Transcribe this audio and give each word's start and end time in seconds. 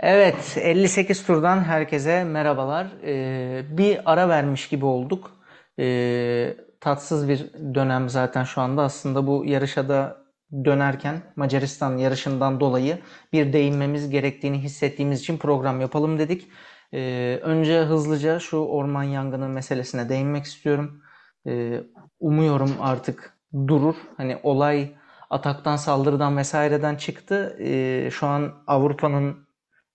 Evet, 0.00 0.58
58 0.60 1.26
turdan 1.26 1.64
herkese 1.64 2.24
merhabalar. 2.24 2.86
Ee, 3.04 3.64
bir 3.70 4.12
ara 4.12 4.28
vermiş 4.28 4.68
gibi 4.68 4.84
olduk. 4.84 5.30
Ee, 5.78 6.56
tatsız 6.80 7.28
bir 7.28 7.52
dönem 7.74 8.08
zaten 8.08 8.44
şu 8.44 8.60
anda. 8.60 8.82
Aslında 8.82 9.26
bu 9.26 9.44
yarışa 9.44 9.88
da 9.88 10.16
dönerken 10.64 11.22
Macaristan 11.36 11.96
yarışından 11.96 12.60
dolayı 12.60 12.98
bir 13.32 13.52
değinmemiz 13.52 14.10
gerektiğini 14.10 14.58
hissettiğimiz 14.58 15.20
için 15.20 15.38
program 15.38 15.80
yapalım 15.80 16.18
dedik. 16.18 16.48
Ee, 16.94 17.38
önce 17.42 17.82
hızlıca 17.82 18.38
şu 18.38 18.56
orman 18.56 19.02
yangını 19.02 19.48
meselesine 19.48 20.08
değinmek 20.08 20.44
istiyorum. 20.44 21.02
Ee, 21.46 21.80
umuyorum 22.20 22.74
artık 22.80 23.38
durur. 23.68 23.94
Hani 24.16 24.38
olay 24.42 24.90
ataktan, 25.30 25.76
saldırıdan 25.76 26.36
vesaireden 26.36 26.96
çıktı. 26.96 27.56
Ee, 27.60 28.08
şu 28.12 28.26
an 28.26 28.52
Avrupa'nın 28.66 29.47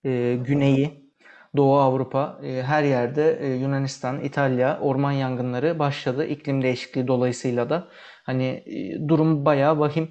e, 0.06 0.36
güneyi, 0.46 1.04
Doğu 1.58 1.78
Avrupa, 1.78 2.40
e, 2.44 2.64
her 2.64 2.84
yerde 2.84 3.38
e, 3.42 3.48
Yunanistan, 3.56 4.22
İtalya 4.22 4.80
orman 4.80 5.12
yangınları 5.12 5.80
başladı. 5.80 6.26
İklim 6.26 6.62
değişikliği 6.64 7.08
dolayısıyla 7.08 7.70
da 7.70 7.88
hani 8.24 8.46
e, 8.66 9.08
durum 9.08 9.46
bayağı 9.46 9.80
vahim. 9.80 10.10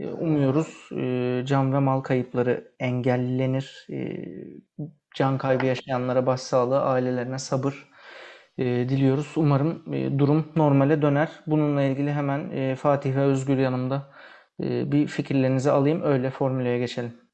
E, 0.00 0.06
umuyoruz 0.08 0.88
e, 0.96 1.42
can 1.46 1.72
ve 1.74 1.78
mal 1.78 2.00
kayıpları 2.00 2.72
engellenir. 2.80 3.86
E, 3.92 4.24
can 5.14 5.38
kaybı 5.38 5.66
yaşayanlara 5.66 6.26
başsağlığı, 6.26 6.80
ailelerine 6.82 7.38
sabır 7.38 7.88
e, 8.58 8.64
diliyoruz. 8.64 9.32
Umarım 9.36 9.94
e, 9.94 10.18
durum 10.18 10.52
normale 10.56 11.02
döner. 11.02 11.28
Bununla 11.46 11.82
ilgili 11.82 12.12
hemen 12.12 12.50
e, 12.50 12.76
Fatih 12.76 13.16
ve 13.16 13.20
Özgür 13.20 13.58
yanımda 13.58 14.12
bir 14.60 15.06
fikirlerinizi 15.06 15.70
alayım. 15.70 16.02
Öyle 16.02 16.30
formüleye 16.30 16.78
geçelim. 16.78 17.25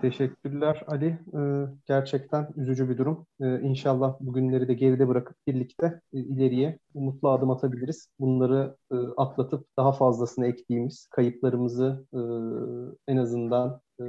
Teşekkürler 0.00 0.84
Ali. 0.86 1.18
Ee, 1.34 1.66
gerçekten 1.86 2.48
üzücü 2.56 2.88
bir 2.88 2.98
durum. 2.98 3.26
Ee, 3.40 3.60
inşallah 3.60 4.16
bugünleri 4.20 4.68
de 4.68 4.74
geride 4.74 5.08
bırakıp 5.08 5.36
birlikte 5.46 6.00
e, 6.12 6.18
ileriye 6.18 6.78
umutlu 6.94 7.30
adım 7.30 7.50
atabiliriz. 7.50 8.08
Bunları 8.20 8.76
e, 8.92 8.96
atlatıp 9.16 9.66
daha 9.78 9.92
fazlasını 9.92 10.46
ektiğimiz 10.46 11.06
kayıplarımızı 11.06 12.06
e, 12.14 12.20
en 13.12 13.16
azından 13.16 13.80
e, 14.00 14.04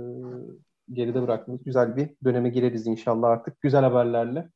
geride 0.94 1.22
bıraktığımız 1.22 1.64
güzel 1.64 1.96
bir 1.96 2.10
döneme 2.24 2.50
gireriz 2.50 2.88
inşallah 2.88 3.30
artık. 3.30 3.62
Güzel 3.62 3.82
haberlerle 3.82 4.50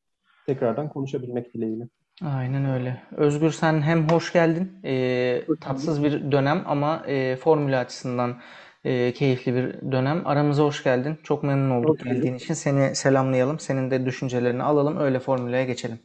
tekrardan 0.46 0.88
konuşabilmek 0.88 1.54
dileğiyle. 1.54 1.88
Aynen 2.22 2.64
öyle. 2.64 3.02
Özgür 3.16 3.50
sen 3.50 3.82
hem 3.82 4.08
hoş 4.08 4.32
geldin. 4.32 4.72
E, 4.84 5.44
tatsız 5.60 6.04
bir 6.04 6.32
dönem 6.32 6.62
ama 6.66 7.02
e, 7.06 7.36
formül 7.36 7.80
açısından 7.80 8.40
e, 8.84 9.12
keyifli 9.12 9.54
bir 9.54 9.92
dönem. 9.92 10.26
Aramıza 10.26 10.62
hoş 10.62 10.84
geldin. 10.84 11.18
Çok 11.22 11.42
memnun 11.42 11.70
olduk 11.70 12.00
Hoş 12.00 12.04
geldiğin 12.04 12.34
için. 12.34 12.54
Seni 12.54 12.96
selamlayalım. 12.96 13.58
Senin 13.58 13.90
de 13.90 14.06
düşüncelerini 14.06 14.62
alalım. 14.62 14.96
Öyle 14.96 15.20
formüle 15.20 15.64
geçelim. 15.64 15.98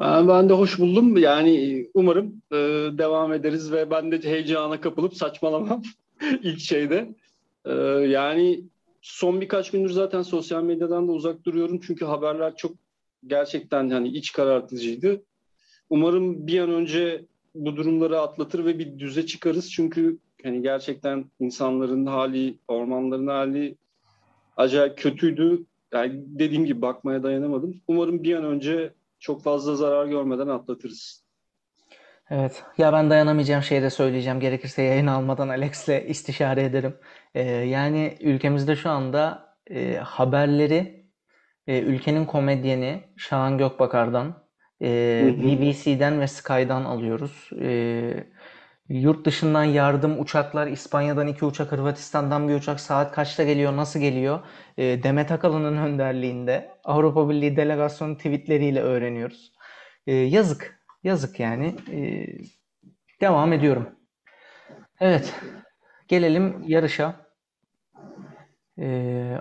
Ben, 0.00 0.28
ben 0.28 0.48
de 0.48 0.52
hoş 0.52 0.78
buldum. 0.78 1.16
Yani 1.16 1.86
umarım 1.94 2.42
e, 2.52 2.56
devam 2.98 3.32
ederiz 3.32 3.72
ve 3.72 3.90
ben 3.90 4.12
de 4.12 4.22
heyecana 4.22 4.80
kapılıp 4.80 5.14
saçmalamam 5.14 5.82
ilk 6.42 6.60
şeyde. 6.60 7.14
E, 7.64 7.72
yani 8.08 8.60
son 9.02 9.40
birkaç 9.40 9.70
gündür 9.70 9.90
zaten 9.90 10.22
sosyal 10.22 10.62
medyadan 10.62 11.08
da 11.08 11.12
uzak 11.12 11.44
duruyorum. 11.44 11.80
Çünkü 11.86 12.04
haberler 12.04 12.56
çok 12.56 12.72
gerçekten 13.26 13.90
hani 13.90 14.08
iç 14.08 14.32
karartıcıydı. 14.32 15.22
Umarım 15.90 16.46
bir 16.46 16.58
an 16.58 16.70
önce 16.70 17.24
bu 17.54 17.76
durumları 17.76 18.20
atlatır 18.20 18.64
ve 18.64 18.78
bir 18.78 18.98
düze 18.98 19.26
çıkarız. 19.26 19.70
Çünkü 19.70 20.18
hani 20.44 20.62
gerçekten 20.62 21.24
insanların 21.40 22.06
hali, 22.06 22.58
ormanların 22.68 23.26
hali 23.26 23.76
acayip 24.56 24.98
kötüydü. 24.98 25.64
Yani 25.92 26.12
dediğim 26.26 26.64
gibi 26.64 26.82
bakmaya 26.82 27.22
dayanamadım. 27.22 27.80
Umarım 27.88 28.22
bir 28.22 28.36
an 28.36 28.44
önce 28.44 28.92
çok 29.18 29.42
fazla 29.42 29.76
zarar 29.76 30.06
görmeden 30.06 30.48
atlatırız. 30.48 31.28
Evet. 32.30 32.64
Ya 32.78 32.92
ben 32.92 33.10
dayanamayacağım 33.10 33.62
şeyi 33.62 33.82
de 33.82 33.90
söyleyeceğim. 33.90 34.40
Gerekirse 34.40 34.82
yayın 34.82 35.06
almadan 35.06 35.48
Alex'le 35.48 36.04
istişare 36.08 36.62
ederim. 36.62 36.96
Ee, 37.34 37.42
yani 37.50 38.18
ülkemizde 38.20 38.76
şu 38.76 38.90
anda 38.90 39.48
e, 39.70 39.96
haberleri 39.96 41.06
e, 41.66 41.80
ülkenin 41.80 42.24
komedyeni 42.24 43.00
Şahan 43.16 43.58
Gökbakar'dan, 43.58 44.44
e, 44.82 45.34
BBC'den 45.42 46.20
ve 46.20 46.26
Sky'dan 46.26 46.84
alıyoruz. 46.84 47.50
E, 47.60 48.26
Yurt 48.88 49.26
dışından 49.26 49.64
yardım 49.64 50.20
uçaklar 50.20 50.66
İspanya'dan 50.66 51.26
iki 51.26 51.44
uçak, 51.44 51.72
Hırvatistan'dan 51.72 52.48
bir 52.48 52.54
uçak 52.54 52.80
saat 52.80 53.12
kaçta 53.12 53.44
geliyor, 53.44 53.76
nasıl 53.76 54.00
geliyor? 54.00 54.40
E, 54.78 55.02
Demet 55.02 55.32
Akalın'ın 55.32 55.76
önderliğinde 55.86 56.70
Avrupa 56.84 57.30
Birliği 57.30 57.56
delegasyonu 57.56 58.16
tweetleriyle 58.16 58.80
öğreniyoruz. 58.80 59.52
E, 60.06 60.14
yazık, 60.14 60.80
yazık 61.04 61.40
yani. 61.40 61.74
E, 61.92 62.26
devam 63.20 63.52
ediyorum. 63.52 63.88
Evet, 65.00 65.34
gelelim 66.08 66.64
yarışa. 66.66 67.28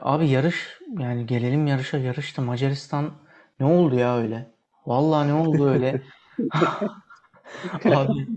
Abi 0.02 0.30
yarış, 0.30 0.80
yani 1.00 1.26
gelelim 1.26 1.68
yarışa, 1.68 1.98
yarıştı. 1.98 2.42
Macaristan 2.42 3.12
ne 3.60 3.66
oldu 3.66 3.96
ya 3.96 4.18
öyle? 4.18 4.52
Vallahi 4.86 5.28
ne 5.28 5.34
oldu 5.34 5.70
öyle? 5.70 6.02
Abi 7.86 8.28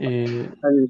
ee, 0.00 0.26
hani, 0.62 0.88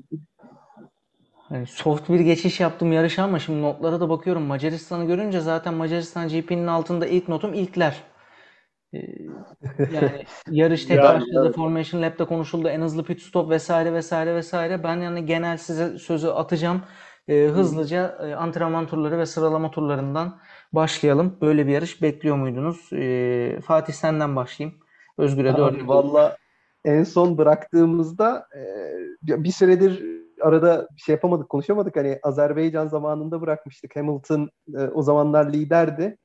hani 1.35 1.67
soft 1.67 2.09
bir 2.09 2.21
geçiş 2.21 2.61
yaptım 2.61 2.93
yarışa 2.93 3.23
ama 3.23 3.39
şimdi 3.39 3.63
notlara 3.63 4.01
da 4.01 4.09
bakıyorum. 4.09 4.43
Macaristan'ı 4.43 5.07
görünce 5.07 5.41
zaten 5.41 5.75
Macaristan 5.75 6.29
GP'nin 6.29 6.67
altında 6.67 7.07
ilk 7.07 7.29
notum 7.29 7.55
ilkler. 7.55 8.03
Ee, 8.95 8.99
yani 9.93 10.25
yarış 10.51 10.85
tek 10.85 10.99
başladı. 10.99 11.43
Evet. 11.45 11.55
Formation 11.55 12.03
Lab'da 12.03 12.25
konuşuldu. 12.25 12.69
En 12.69 12.81
hızlı 12.81 13.05
pit 13.05 13.23
stop 13.23 13.51
vesaire 13.51 13.93
vesaire 13.93 14.35
vesaire. 14.35 14.83
Ben 14.83 14.97
yani 14.97 15.27
genel 15.27 15.57
size 15.57 15.99
sözü 15.99 16.29
atacağım. 16.29 16.83
Ee, 17.29 17.49
hızlıca 17.55 18.19
e, 18.23 18.35
antrenman 18.35 18.87
turları 18.87 19.19
ve 19.19 19.27
sıralama 19.27 19.71
turlarından 19.71 20.39
başlayalım. 20.73 21.37
Böyle 21.41 21.67
bir 21.67 21.73
yarış 21.73 22.03
bekliyor 22.03 22.37
muydunuz? 22.37 22.93
Ee, 22.93 23.61
Fatih 23.65 23.93
senden 23.93 24.37
başlayayım. 24.37 24.79
Özgür'e 25.19 25.57
de 25.57 25.87
Valla 25.87 26.37
en 26.85 27.05
son 27.05 27.39
bıraktığımızda 27.39 28.47
e, 28.57 28.65
bir 29.23 29.53
süredir 29.53 30.23
arada 30.43 30.89
bir 30.97 31.01
şey 31.01 31.13
yapamadık, 31.13 31.49
konuşamadık. 31.49 31.97
Hani 31.97 32.19
Azerbaycan 32.23 32.89
zamanında 32.89 33.41
bırakmıştık. 33.41 33.97
Hamilton 33.97 34.51
e, 34.75 34.79
o 34.79 35.03
zamanlar 35.03 35.53
liderdi. 35.53 36.17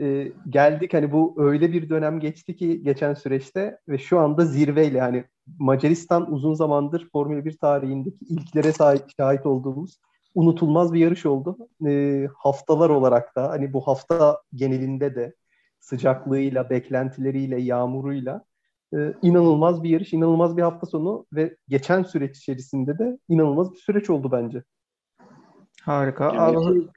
E, 0.00 0.32
geldik 0.48 0.94
hani 0.94 1.12
bu 1.12 1.34
öyle 1.38 1.72
bir 1.72 1.88
dönem 1.88 2.20
geçti 2.20 2.56
ki 2.56 2.82
geçen 2.82 3.14
süreçte 3.14 3.78
ve 3.88 3.98
şu 3.98 4.18
anda 4.18 4.44
zirveyle 4.44 5.00
hani 5.00 5.24
Macaristan 5.58 6.32
uzun 6.32 6.54
zamandır 6.54 7.08
Formula 7.12 7.44
1 7.44 7.58
tarihindeki 7.58 8.24
ilklere 8.24 8.72
sahip, 8.72 9.02
şahit 9.16 9.46
olduğumuz 9.46 9.98
unutulmaz 10.34 10.92
bir 10.92 11.00
yarış 11.00 11.26
oldu. 11.26 11.68
E, 11.86 12.26
haftalar 12.38 12.90
olarak 12.90 13.36
da 13.36 13.48
hani 13.48 13.72
bu 13.72 13.80
hafta 13.80 14.42
genelinde 14.54 15.14
de 15.14 15.34
sıcaklığıyla, 15.80 16.70
beklentileriyle, 16.70 17.60
yağmuruyla 17.60 18.44
e, 18.94 19.14
inanılmaz 19.22 19.82
bir 19.82 19.90
yarış, 19.90 20.12
inanılmaz 20.12 20.56
bir 20.56 20.62
hafta 20.62 20.86
sonu 20.86 21.26
ve 21.32 21.56
geçen 21.68 22.02
süreç 22.02 22.38
içerisinde 22.38 22.98
de 22.98 23.18
inanılmaz 23.28 23.72
bir 23.72 23.78
süreç 23.78 24.10
oldu 24.10 24.32
bence. 24.32 24.62
Harika. 25.82 26.28
Abi, 26.28 26.88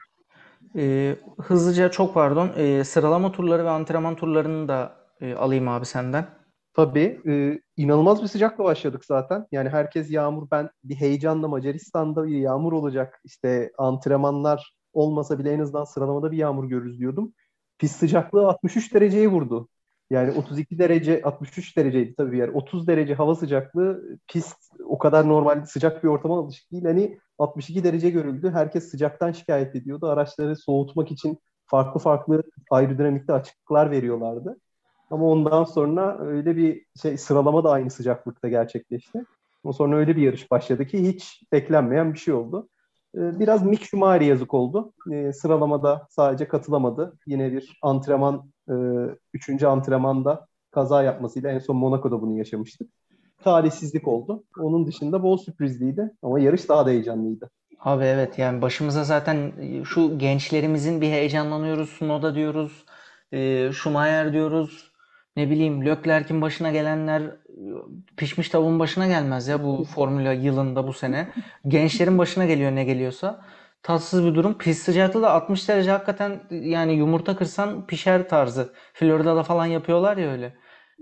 e, 0.76 1.16
hızlıca 1.42 1.92
çok 1.92 2.14
pardon 2.14 2.52
e, 2.58 2.84
sıralama 2.84 3.32
turları 3.32 3.66
ve 3.66 3.70
antrenman 3.70 4.16
turlarını 4.16 4.68
da 4.68 4.96
e, 5.22 5.34
alayım 5.36 5.68
abi 5.68 5.86
senden. 5.86 6.26
Tabii. 6.74 7.22
E, 7.28 7.62
inanılmaz 7.78 8.24
bir 8.24 8.28
sıcakla 8.28 8.64
başladık 8.64 9.06
zaten. 9.06 9.48
Yani 9.52 9.70
herkes 9.70 10.12
yağmur. 10.12 10.48
Ben 10.52 10.70
bir 10.84 10.96
heyecanla 10.96 11.48
Macaristan'da 11.48 12.24
bir 12.24 12.38
yağmur 12.38 12.74
olacak. 12.74 13.22
İşte 13.24 13.72
antrenmanlar 13.78 14.76
olmasa 14.94 15.40
bile 15.40 15.52
en 15.52 15.60
azından 15.60 15.84
sıralamada 15.84 16.32
bir 16.32 16.38
yağmur 16.38 16.66
görürüz 16.66 17.00
diyordum. 17.00 17.34
Pist 17.78 17.96
sıcaklığı 17.96 18.48
63 18.48 18.94
dereceye 18.94 19.28
vurdu. 19.28 19.70
Yani 20.10 20.32
32 20.32 20.80
derece 20.80 21.22
63 21.24 21.78
dereceydi 21.78 22.14
tabii 22.18 22.38
yer. 22.38 22.48
30 22.48 22.88
derece 22.88 23.14
hava 23.14 23.36
sıcaklığı 23.36 24.18
pist 24.28 24.58
o 24.86 24.98
kadar 24.98 25.30
normal 25.30 25.66
sıcak 25.66 26.04
bir 26.04 26.08
ortama 26.08 26.40
alışık 26.40 26.72
değil. 26.72 26.84
Hani 26.86 27.20
62 27.40 27.84
derece 27.84 28.10
görüldü. 28.10 28.52
Herkes 28.54 28.90
sıcaktan 28.92 29.32
şikayet 29.32 29.76
ediyordu. 29.76 30.08
Araçları 30.08 30.56
soğutmak 30.56 31.12
için 31.12 31.40
farklı 31.66 32.00
farklı 32.00 32.44
aerodinamikte 32.72 33.34
açıklıklar 33.34 33.92
veriyorlardı. 33.92 34.58
Ama 35.12 35.26
ondan 35.26 35.64
sonra 35.64 36.20
öyle 36.20 36.58
bir 36.58 36.86
şey 37.02 37.18
sıralama 37.18 37.64
da 37.64 37.72
aynı 37.72 37.90
sıcaklıkta 37.90 38.48
gerçekleşti. 38.48 39.26
Ondan 39.64 39.78
sonra 39.78 39.98
öyle 39.98 40.16
bir 40.16 40.22
yarış 40.22 40.52
başladı 40.52 40.86
ki 40.86 41.08
hiç 41.08 41.42
beklenmeyen 41.52 42.14
bir 42.14 42.20
şey 42.20 42.34
oldu. 42.34 42.70
Ee, 43.18 43.40
biraz 43.40 43.66
Mick 43.66 43.84
Schumacher 43.86 44.22
yazık 44.22 44.54
oldu. 44.54 44.94
Ee, 45.12 45.34
sıralamada 45.34 46.08
sadece 46.10 46.48
katılamadı. 46.48 47.18
Yine 47.28 47.52
bir 47.52 47.80
antrenman, 47.82 48.52
e, 48.70 48.74
üçüncü 49.34 49.66
antrenmanda 49.66 50.48
kaza 50.72 51.04
yapmasıyla 51.04 51.52
en 51.52 51.60
son 51.60 51.76
Monaco'da 51.76 52.22
bunu 52.22 52.38
yaşamıştık. 52.38 52.90
Talihsizlik 53.44 54.08
oldu. 54.08 54.44
Onun 54.60 54.88
dışında 54.88 55.24
bol 55.24 55.38
sürprizliydi 55.38 56.12
ama 56.22 56.40
yarış 56.40 56.70
daha 56.70 56.86
da 56.86 56.90
heyecanlıydı. 56.90 57.50
Abi 57.80 58.04
evet 58.04 58.40
yani 58.40 58.62
başımıza 58.62 59.04
zaten 59.04 59.52
şu 59.86 60.18
gençlerimizin 60.20 61.02
bir 61.02 61.08
heyecanlanıyoruz. 61.08 61.90
Sunoda 61.90 62.36
diyoruz. 62.36 62.86
E, 63.32 63.70
Schumacher 63.74 64.34
diyoruz. 64.34 64.93
Ne 65.38 65.50
bileyim 65.50 65.86
Leclerc'in 65.86 66.42
başına 66.42 66.72
gelenler 66.72 67.24
pişmiş 68.18 68.50
tavuğun 68.50 68.80
başına 68.80 69.08
gelmez 69.08 69.48
ya 69.48 69.64
bu 69.64 69.84
Formula 69.84 70.34
yılında 70.34 70.88
bu 70.88 70.94
sene. 70.94 71.28
Gençlerin 71.68 72.18
başına 72.18 72.46
geliyor 72.46 72.72
ne 72.72 72.84
geliyorsa. 72.84 73.46
Tatsız 73.84 74.26
bir 74.26 74.36
durum. 74.36 74.58
Pist 74.58 74.84
sıcaklığı 74.84 75.22
da 75.22 75.32
60 75.32 75.70
derece 75.70 75.92
hakikaten 75.92 76.44
yani 76.52 76.94
yumurta 76.94 77.36
kırsan 77.36 77.88
pişer 77.88 78.30
tarzı. 78.30 78.74
Florida'da 78.94 79.44
falan 79.44 79.66
yapıyorlar 79.66 80.18
ya 80.18 80.32
öyle. 80.32 80.54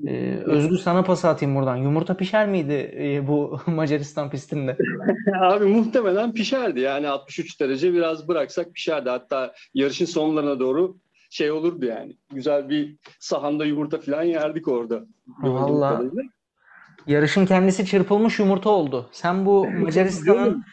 Ee, 0.08 0.36
Özgür 0.46 0.78
sana 0.78 1.04
pas 1.04 1.26
atayım 1.26 1.56
buradan. 1.56 1.76
Yumurta 1.76 2.18
pişer 2.18 2.48
miydi 2.48 2.96
e, 3.00 3.28
bu 3.28 3.60
Macaristan 3.68 4.30
pistinde? 4.30 4.78
Abi 5.42 5.66
muhtemelen 5.66 6.34
pişerdi. 6.34 6.80
Yani 6.80 7.08
63 7.08 7.60
derece 7.60 7.94
biraz 7.94 8.28
bıraksak 8.28 8.74
pişerdi. 8.74 9.10
Hatta 9.10 9.54
yarışın 9.74 10.06
sonlarına 10.06 10.60
doğru 10.60 10.98
şey 11.32 11.52
olurdu 11.52 11.86
yani. 11.86 12.18
Güzel 12.34 12.70
bir 12.70 12.98
sahanda 13.20 13.66
yumurta 13.66 14.00
falan 14.00 14.24
yerdik 14.24 14.68
orada. 14.68 15.06
Kadarıyla. 15.42 16.24
yarışın 17.08 17.46
kendisi 17.46 17.86
çırpılmış 17.86 18.40
yumurta 18.40 18.70
oldu. 18.70 19.10
Sen 19.12 19.46
bu 19.46 19.68
Macaristan'ın 19.68 20.64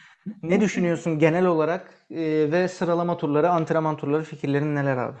ne 0.43 0.61
düşünüyorsun 0.61 1.19
genel 1.19 1.45
olarak 1.45 1.99
Ee, 2.11 2.51
ve 2.51 2.67
sıralama 2.67 3.17
turları, 3.17 3.49
antrenman 3.49 3.97
turları 3.97 4.23
fikirlerin 4.23 4.75
neler 4.75 4.97
abi? 4.97 5.17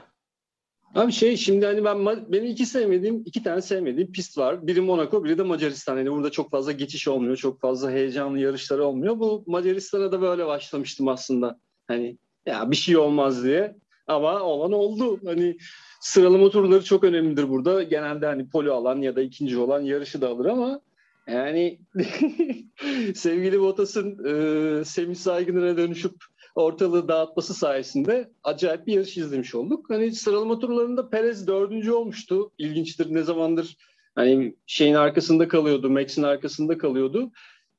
Abi 0.95 1.11
şey 1.11 1.37
şimdi 1.37 1.65
hani 1.65 1.85
ben 1.85 2.05
benim 2.05 2.45
iki 2.45 2.65
sevmediğim 2.65 3.23
iki 3.25 3.43
tane 3.43 3.61
sevmediğim 3.61 4.11
pist 4.11 4.37
var. 4.37 4.67
Biri 4.67 4.81
Monaco, 4.81 5.23
biri 5.23 5.37
de 5.37 5.43
Macaristan. 5.43 5.97
Yani 5.97 6.11
burada 6.11 6.31
çok 6.31 6.51
fazla 6.51 6.71
geçiş 6.71 7.07
olmuyor, 7.07 7.35
çok 7.35 7.61
fazla 7.61 7.91
heyecanlı 7.91 8.39
yarışları 8.39 8.85
olmuyor. 8.85 9.19
Bu 9.19 9.43
Macaristan'a 9.47 10.11
da 10.11 10.21
böyle 10.21 10.45
başlamıştım 10.45 11.07
aslında. 11.07 11.59
Hani 11.87 12.17
ya 12.45 12.71
bir 12.71 12.75
şey 12.75 12.97
olmaz 12.97 13.43
diye. 13.43 13.75
Ama 14.09 14.41
olan 14.41 14.71
oldu. 14.71 15.19
Hani 15.25 15.57
sıralama 15.99 16.49
turları 16.49 16.83
çok 16.83 17.03
önemlidir 17.03 17.49
burada. 17.49 17.83
Genelde 17.83 18.25
hani 18.25 18.49
poli 18.49 18.71
alan 18.71 19.01
ya 19.01 19.15
da 19.15 19.21
ikinci 19.21 19.57
olan 19.57 19.81
yarışı 19.81 20.21
da 20.21 20.29
alır 20.29 20.45
ama 20.45 20.81
yani 21.27 21.79
sevgili 23.15 23.59
Bottas'ın 23.59 24.25
e, 24.25 24.85
Semih 24.85 25.15
Saygıner'e 25.15 25.77
dönüşüp 25.77 26.15
ortalığı 26.55 27.07
dağıtması 27.07 27.53
sayesinde 27.53 28.29
acayip 28.43 28.87
bir 28.87 28.93
yarış 28.93 29.17
izlemiş 29.17 29.55
olduk. 29.55 29.89
Hani 29.89 30.11
sıralama 30.11 30.59
turlarında 30.59 31.09
Perez 31.09 31.47
dördüncü 31.47 31.91
olmuştu. 31.91 32.51
İlginçtir 32.57 33.13
ne 33.13 33.23
zamandır 33.23 33.77
hani 34.15 34.55
şeyin 34.65 34.93
arkasında 34.93 35.47
kalıyordu, 35.47 35.89
Max'in 35.89 36.23
arkasında 36.23 36.77
kalıyordu. 36.77 37.31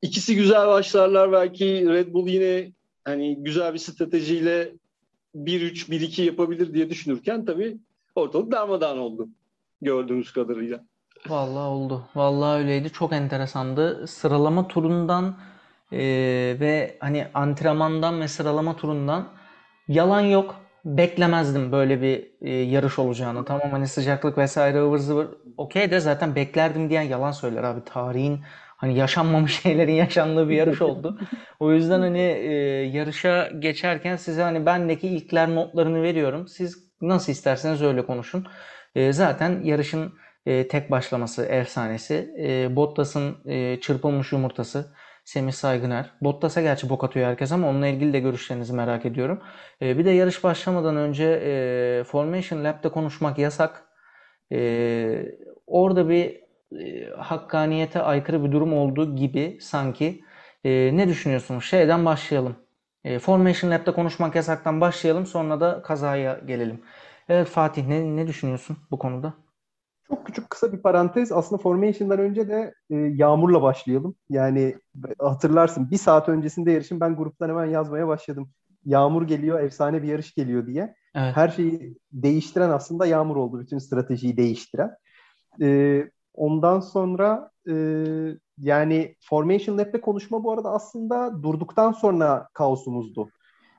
İkisi 0.02 0.36
güzel 0.36 0.66
başlarlar 0.66 1.32
belki 1.32 1.64
Red 1.88 2.12
Bull 2.12 2.28
yine 2.28 2.72
hani 3.04 3.36
güzel 3.42 3.74
bir 3.74 3.78
stratejiyle 3.78 4.72
1-3, 5.34 5.88
1-2 5.90 6.22
yapabilir 6.22 6.74
diye 6.74 6.90
düşünürken 6.90 7.44
tabii 7.44 7.78
ortalık 8.14 8.52
darmadağın 8.52 8.98
oldu 8.98 9.28
gördüğümüz 9.82 10.32
kadarıyla. 10.32 10.80
Vallahi 11.28 11.68
oldu. 11.68 12.08
Vallahi 12.14 12.58
öyleydi. 12.58 12.90
Çok 12.90 13.12
enteresandı. 13.12 14.06
Sıralama 14.06 14.68
turundan 14.68 15.36
eee, 15.92 16.60
ve 16.60 16.96
hani 17.00 17.26
antrenmandan 17.34 18.20
ve 18.20 18.28
sıralama 18.28 18.76
turundan 18.76 19.28
yalan 19.88 20.20
yok. 20.20 20.56
Beklemezdim 20.84 21.72
böyle 21.72 22.02
bir 22.02 22.30
e, 22.40 22.50
yarış 22.54 22.98
olacağını. 22.98 23.44
Tamam 23.44 23.70
hani 23.70 23.88
sıcaklık 23.88 24.38
vesaire 24.38 24.78
ıvır 24.80 24.98
zıvır 24.98 25.28
okey 25.56 25.90
de 25.90 26.00
zaten 26.00 26.34
beklerdim 26.34 26.90
diyen 26.90 27.02
yalan 27.02 27.30
söyler 27.30 27.62
abi. 27.62 27.84
Tarihin 27.84 28.40
hani 28.80 28.98
yaşanmamış 28.98 29.60
şeylerin 29.62 29.92
yaşandığı 29.92 30.48
bir 30.48 30.54
yarış 30.54 30.82
oldu. 30.82 31.18
O 31.60 31.72
yüzden 31.72 32.00
hani 32.00 32.20
e, 32.20 32.52
yarışa 32.96 33.48
geçerken 33.58 34.16
size 34.16 34.42
hani 34.42 34.66
bendeki 34.66 35.08
ilkler 35.08 35.54
notlarını 35.54 36.02
veriyorum. 36.02 36.48
Siz 36.48 36.90
nasıl 37.00 37.32
isterseniz 37.32 37.82
öyle 37.82 38.06
konuşun. 38.06 38.46
E, 38.94 39.12
zaten 39.12 39.62
yarışın 39.62 40.14
e, 40.46 40.68
tek 40.68 40.90
başlaması 40.90 41.44
efsanesi. 41.44 42.34
E, 42.38 42.76
Bottas'ın 42.76 43.36
e, 43.46 43.80
çırpılmış 43.80 44.32
yumurtası. 44.32 44.92
Semih 45.24 45.52
Saygıner. 45.52 46.10
Bottas'a 46.20 46.62
gerçi 46.62 46.88
bok 46.88 47.04
atıyor 47.04 47.26
herkes 47.26 47.52
ama 47.52 47.68
onunla 47.68 47.86
ilgili 47.86 48.12
de 48.12 48.20
görüşlerinizi 48.20 48.72
merak 48.72 49.06
ediyorum. 49.06 49.40
E, 49.82 49.98
bir 49.98 50.04
de 50.04 50.10
yarış 50.10 50.44
başlamadan 50.44 50.96
önce 50.96 51.24
e, 51.24 52.04
Formation 52.04 52.64
Lab'de 52.64 52.88
konuşmak 52.88 53.38
yasak. 53.38 53.84
E, 54.52 54.58
orada 55.66 56.08
bir 56.08 56.40
e, 56.78 57.10
hakkaniyete 57.16 58.02
aykırı 58.02 58.44
bir 58.44 58.52
durum 58.52 58.72
olduğu 58.72 59.16
gibi 59.16 59.58
sanki. 59.60 60.24
E, 60.64 60.96
ne 60.96 61.08
düşünüyorsunuz? 61.08 61.64
Şeyden 61.64 62.04
başlayalım. 62.04 62.56
E, 63.04 63.18
Formation 63.18 63.70
Lab'de 63.70 63.92
konuşmak 63.92 64.34
yasaktan 64.34 64.80
başlayalım 64.80 65.26
sonra 65.26 65.60
da 65.60 65.82
kazaya 65.82 66.38
gelelim. 66.46 66.80
Evet 67.28 67.48
Fatih 67.48 67.86
ne, 67.86 68.16
ne 68.16 68.26
düşünüyorsun 68.26 68.76
bu 68.90 68.98
konuda? 68.98 69.34
Çok 70.08 70.26
küçük 70.26 70.50
kısa 70.50 70.72
bir 70.72 70.82
parantez. 70.82 71.32
Aslında 71.32 71.62
Formation'dan 71.62 72.18
önce 72.18 72.48
de 72.48 72.74
e, 72.90 72.96
Yağmur'la 72.96 73.62
başlayalım. 73.62 74.14
Yani 74.30 74.76
hatırlarsın 75.18 75.90
bir 75.90 75.96
saat 75.96 76.28
öncesinde 76.28 76.72
yarışın 76.72 77.00
ben 77.00 77.16
gruptan 77.16 77.48
hemen 77.48 77.66
yazmaya 77.66 78.08
başladım. 78.08 78.50
Yağmur 78.84 79.26
geliyor, 79.26 79.60
efsane 79.60 80.02
bir 80.02 80.08
yarış 80.08 80.34
geliyor 80.34 80.66
diye. 80.66 80.94
Evet. 81.14 81.36
Her 81.36 81.48
şeyi 81.48 81.98
değiştiren 82.12 82.70
aslında 82.70 83.06
Yağmur 83.06 83.36
oldu. 83.36 83.60
Bütün 83.60 83.78
stratejiyi 83.78 84.36
değiştiren. 84.36 84.90
E, 85.62 86.02
ondan 86.34 86.80
sonra 86.80 87.50
e, 87.68 87.74
yani 88.58 89.14
Formation 89.20 89.78
Lab'de 89.78 90.00
konuşma 90.00 90.44
bu 90.44 90.52
arada 90.52 90.70
aslında 90.70 91.42
durduktan 91.42 91.92
sonra 91.92 92.48
kaosumuzdu. 92.54 93.30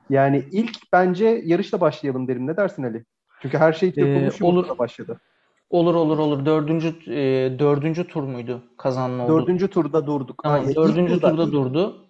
Yani 0.10 0.46
ilk 0.52 0.78
bence 0.94 1.42
yarışla 1.46 1.82
başlayalım 1.82 2.28
derim. 2.28 2.48
Ne 2.48 2.58
dersin 2.58 2.84
Ali? 2.84 3.06
Çünkü 3.42 3.58
her 3.58 3.74
şey 3.74 3.94
Ee, 3.98 4.04
olur. 4.04 4.38
yumurtayla 4.40 4.78
başladı. 4.78 5.22
Olur 5.70 5.96
olur 5.96 6.18
olur. 6.20 6.46
Dördüncü 6.46 6.88
e, 7.12 7.60
dördüncü 7.60 8.08
tur 8.08 8.24
muydu 8.24 8.64
kazanma 8.78 9.24
oldu? 9.26 9.34
Dördüncü 9.42 9.68
turda 9.68 10.08
durduk. 10.08 10.44
Tamam, 10.44 10.60
Aynen. 10.60 10.70
İlk 10.70 10.78
dördüncü 10.78 11.14
turda- 11.14 11.30
turda 11.30 11.44
ilk 11.44 11.52
durdu. 11.54 12.08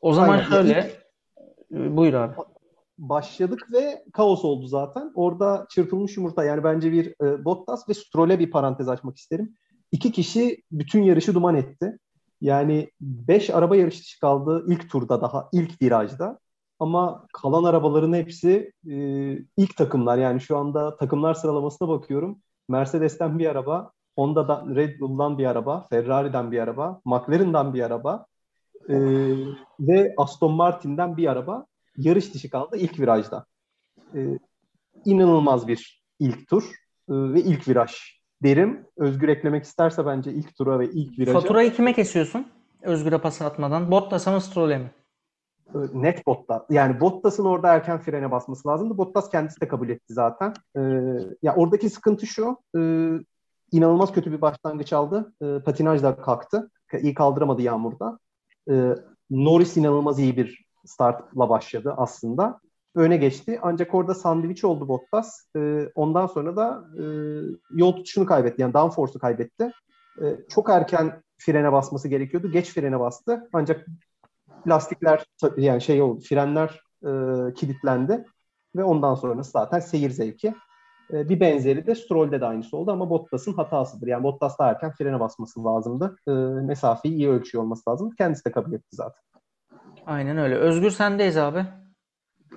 O 0.00 0.12
zaman 0.12 0.32
Aynen. 0.34 0.44
şöyle, 0.44 0.90
e, 1.74 1.96
buyur 1.96 2.14
abi. 2.14 2.34
başladık 2.98 3.68
ve 3.72 4.04
kaos 4.12 4.44
oldu 4.44 4.66
zaten. 4.66 5.12
Orada 5.14 5.66
çırpılmış 5.70 6.16
yumurta 6.16 6.44
yani 6.44 6.64
bence 6.64 6.92
bir 6.92 7.14
e, 7.24 7.44
Bottas 7.44 7.88
ve 7.88 7.94
Stroll'e 7.94 8.38
bir 8.38 8.50
parantez 8.50 8.88
açmak 8.88 9.16
isterim. 9.16 9.56
İki 9.92 10.12
kişi 10.12 10.62
bütün 10.72 11.02
yarışı 11.02 11.34
duman 11.34 11.54
etti. 11.56 11.98
Yani 12.40 12.90
beş 13.00 13.50
araba 13.50 13.76
yarış 13.76 14.00
dışı 14.00 14.20
kaldı 14.20 14.64
ilk 14.68 14.90
turda 14.90 15.20
daha 15.20 15.48
ilk 15.52 15.82
virajda. 15.82 16.38
Ama 16.78 17.26
kalan 17.32 17.64
arabaların 17.64 18.12
hepsi 18.12 18.72
e, 18.86 18.94
ilk 19.56 19.76
takımlar. 19.76 20.18
Yani 20.18 20.40
şu 20.40 20.58
anda 20.58 20.96
takımlar 20.96 21.34
sıralamasına 21.34 21.88
bakıyorum. 21.88 22.38
Mercedes'ten 22.68 23.38
bir 23.38 23.46
araba, 23.46 23.92
Honda'dan, 24.16 24.74
Red 24.74 25.00
Bull'dan 25.00 25.38
bir 25.38 25.46
araba, 25.46 25.86
Ferrari'den 25.90 26.52
bir 26.52 26.58
araba, 26.58 27.00
McLaren'dan 27.04 27.74
bir 27.74 27.82
araba 27.82 28.26
e, 28.88 28.96
ve 29.80 30.14
Aston 30.16 30.52
Martin'den 30.52 31.16
bir 31.16 31.26
araba 31.26 31.66
yarış 31.96 32.34
dışı 32.34 32.50
kaldı 32.50 32.76
ilk 32.76 33.00
virajda. 33.00 33.46
E, 34.14 34.38
inanılmaz 35.04 35.68
bir 35.68 36.02
ilk 36.18 36.48
tur 36.48 36.62
e, 37.08 37.14
ve 37.14 37.40
ilk 37.40 37.68
viraj 37.68 38.21
derim. 38.42 38.86
Özgür 38.96 39.28
eklemek 39.28 39.64
isterse 39.64 40.06
bence 40.06 40.32
ilk 40.32 40.56
tura 40.56 40.78
ve 40.78 40.90
ilk 40.90 41.18
viraja 41.18 41.40
Faturayı 41.40 41.72
kime 41.72 41.92
kesiyorsun? 41.92 42.46
Özgür'e 42.82 43.18
pas 43.18 43.42
atmadan. 43.42 43.90
Bottas'a 43.90 44.32
mı 44.32 44.40
Stroll'e 44.40 44.78
mi? 44.78 44.90
e, 45.74 45.78
net 45.92 46.26
Bottas. 46.26 46.62
Yani 46.70 47.00
Bottas'ın 47.00 47.44
orada 47.44 47.74
erken 47.74 47.98
frene 47.98 48.30
basması 48.30 48.68
lazımdı. 48.68 48.98
Bottas 48.98 49.30
kendisi 49.30 49.60
de 49.60 49.68
kabul 49.68 49.88
etti 49.88 50.14
zaten. 50.14 50.54
E, 50.76 50.80
ya 51.42 51.54
oradaki 51.56 51.90
sıkıntı 51.90 52.26
şu. 52.26 52.56
e, 52.76 52.80
inanılmaz 53.72 54.12
kötü 54.12 54.32
bir 54.32 54.40
başlangıç 54.40 54.92
aldı. 54.92 55.32
E, 55.42 55.58
patinajla 55.64 56.16
kalktı. 56.16 56.70
İyi 57.00 57.14
kaldıramadı 57.14 57.62
yağmurda. 57.62 58.18
E, 58.70 58.94
Norris 59.30 59.76
inanılmaz 59.76 60.18
iyi 60.18 60.36
bir 60.36 60.64
startla 60.86 61.48
başladı 61.48 61.94
aslında. 61.96 62.60
Öne 62.94 63.16
geçti. 63.16 63.58
Ancak 63.62 63.94
orada 63.94 64.14
sandviç 64.14 64.64
oldu 64.64 64.88
Bottas. 64.88 65.46
E, 65.56 65.88
ondan 65.94 66.26
sonra 66.26 66.56
da 66.56 66.84
e, 66.98 67.04
yol 67.70 67.92
tutuşunu 67.92 68.26
kaybetti. 68.26 68.62
Yani 68.62 68.74
downforce'u 68.74 69.18
kaybetti. 69.18 69.72
E, 70.22 70.24
çok 70.48 70.70
erken 70.70 71.22
frene 71.38 71.72
basması 71.72 72.08
gerekiyordu. 72.08 72.50
Geç 72.50 72.74
frene 72.74 73.00
bastı. 73.00 73.48
Ancak 73.52 73.86
lastikler 74.66 75.24
yani 75.56 75.80
şey 75.80 76.02
oldu. 76.02 76.20
Frenler 76.28 76.80
e, 77.02 77.10
kilitlendi. 77.54 78.24
Ve 78.76 78.84
ondan 78.84 79.14
sonrası 79.14 79.50
zaten 79.50 79.80
seyir 79.80 80.10
zevki. 80.10 80.54
E, 81.12 81.28
bir 81.28 81.40
benzeri 81.40 81.86
de 81.86 81.94
Stroll'de 81.94 82.40
de 82.40 82.46
aynısı 82.46 82.76
oldu 82.76 82.90
ama 82.90 83.10
Bottas'ın 83.10 83.52
hatasıdır. 83.52 84.06
Yani 84.06 84.22
Bottas 84.22 84.58
daha 84.58 84.70
erken 84.70 84.92
frene 84.92 85.20
basması 85.20 85.64
lazımdı. 85.64 86.16
E, 86.28 86.30
mesafeyi 86.66 87.14
iyi 87.14 87.28
ölçüyor 87.28 87.64
olması 87.64 87.90
lazım. 87.90 88.10
Kendisi 88.18 88.44
de 88.44 88.52
kabul 88.52 88.72
etti 88.72 88.88
zaten. 88.90 89.22
Aynen 90.06 90.38
öyle. 90.38 90.56
Özgür 90.56 90.90
sendeyiz 90.90 91.36
abi. 91.36 91.66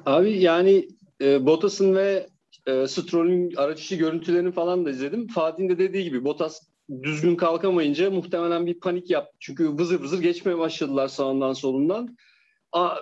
Abi 0.05 0.39
yani 0.39 0.87
e, 1.21 1.45
Bottas'ın 1.45 1.95
ve 1.95 2.27
e, 2.67 2.87
Stroll'ün 2.87 3.55
araç 3.55 3.81
içi 3.81 3.97
görüntülerini 3.97 4.51
falan 4.51 4.85
da 4.85 4.89
izledim. 4.89 5.27
Fatih'in 5.27 5.69
de 5.69 5.77
dediği 5.77 6.03
gibi 6.03 6.25
Bottas 6.25 6.61
düzgün 7.03 7.35
kalkamayınca 7.35 8.11
muhtemelen 8.11 8.65
bir 8.65 8.79
panik 8.79 9.09
yaptı. 9.09 9.35
Çünkü 9.39 9.69
vızır 9.69 10.01
vızır 10.01 10.21
geçmeye 10.21 10.57
başladılar 10.57 11.07
sağından 11.07 11.53
solundan. 11.53 12.17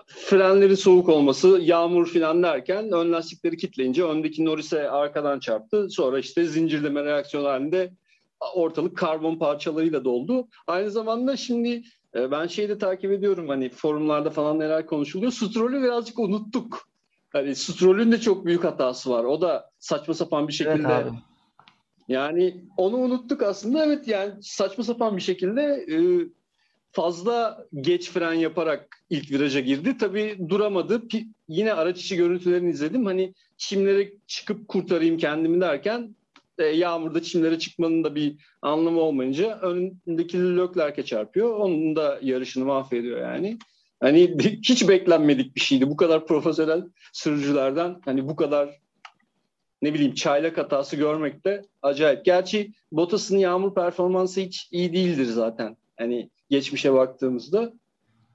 frenleri 0.08 0.78
soğuk 0.78 1.10
olması, 1.10 1.60
yağmur 1.62 2.08
filan 2.08 2.44
derken 2.44 2.92
ön 2.92 3.12
lastikleri 3.12 3.58
kitleyince 3.58 4.04
öndeki 4.04 4.46
Norris'e 4.46 4.90
arkadan 4.90 5.40
çarptı. 5.40 5.90
Sonra 5.90 6.20
işte 6.20 6.46
zincirleme 6.46 7.04
reaksiyon 7.04 7.46
halinde 7.46 7.94
ortalık 8.56 8.98
karbon 8.98 9.36
parçalarıyla 9.36 10.06
doldu. 10.06 10.48
Aynı 10.68 10.92
zamanda 10.92 11.38
şimdi 11.38 11.84
e, 12.16 12.32
ben 12.32 12.48
şeyi 12.48 12.70
de 12.70 12.78
takip 12.78 13.12
ediyorum 13.12 13.50
hani 13.50 13.70
forumlarda 13.70 14.30
falan 14.30 14.60
neler 14.60 14.86
konuşuluyor. 14.86 15.32
Stroll'ü 15.32 15.84
birazcık 15.84 16.20
unuttuk. 16.20 16.93
Hani 17.34 17.56
Stroll'ün 17.56 18.12
de 18.12 18.20
çok 18.20 18.46
büyük 18.46 18.64
hatası 18.64 19.10
var. 19.10 19.24
O 19.24 19.42
da 19.42 19.70
saçma 19.80 20.14
sapan 20.14 20.48
bir 20.48 20.54
şekilde 20.54 20.94
evet 20.94 21.14
yani 22.08 22.64
onu 22.78 22.98
unuttuk 22.98 23.44
aslında. 23.44 23.86
Evet 23.86 24.08
yani 24.08 24.34
saçma 24.42 24.84
sapan 24.84 25.18
bir 25.18 25.22
şekilde 25.22 25.62
e, 25.92 25.98
fazla 26.92 27.66
geç 27.82 28.12
fren 28.12 28.34
yaparak 28.34 28.98
ilk 29.10 29.32
viraja 29.32 29.60
girdi. 29.60 29.98
Tabii 29.98 30.38
duramadı. 30.50 31.02
Yine 31.48 31.74
araç 31.74 32.00
içi 32.00 32.16
görüntülerini 32.16 32.70
izledim. 32.70 33.06
Hani 33.06 33.34
çimlere 33.58 34.14
çıkıp 34.28 34.68
kurtarayım 34.68 35.18
kendimi 35.18 35.62
derken 35.62 36.16
e, 36.58 36.64
yağmurda 36.66 37.22
çimlere 37.22 37.60
çıkmanın 37.60 38.04
da 38.04 38.16
bir 38.16 38.36
anlamı 38.62 39.00
olmayınca 39.00 39.60
önündeki 39.60 40.58
Leclerc'e 40.58 41.06
çarpıyor. 41.06 41.56
Onun 41.56 41.96
da 41.96 42.20
yarışını 42.22 42.66
mahvediyor 42.66 43.22
yani. 43.22 43.58
Hani 44.00 44.38
hiç 44.40 44.88
beklenmedik 44.90 45.56
bir 45.56 45.62
şeydi. 45.62 45.90
Bu 45.90 45.98
kadar 45.98 46.28
profesyonel 46.28 46.84
sürücülerden 47.14 48.02
hani 48.06 48.28
bu 48.28 48.36
kadar 48.36 48.80
ne 49.82 49.94
bileyim 49.94 50.14
çaylak 50.14 50.58
hatası 50.58 50.96
görmek 50.96 51.46
de 51.46 51.62
acayip. 51.82 52.26
Gerçi 52.26 52.72
Bottas'ın 52.92 53.38
yağmur 53.38 53.76
performansı 53.76 54.42
hiç 54.42 54.68
iyi 54.72 54.94
değildir 54.94 55.26
zaten. 55.26 55.78
Hani 55.98 56.30
geçmişe 56.50 56.94
baktığımızda. 56.94 57.74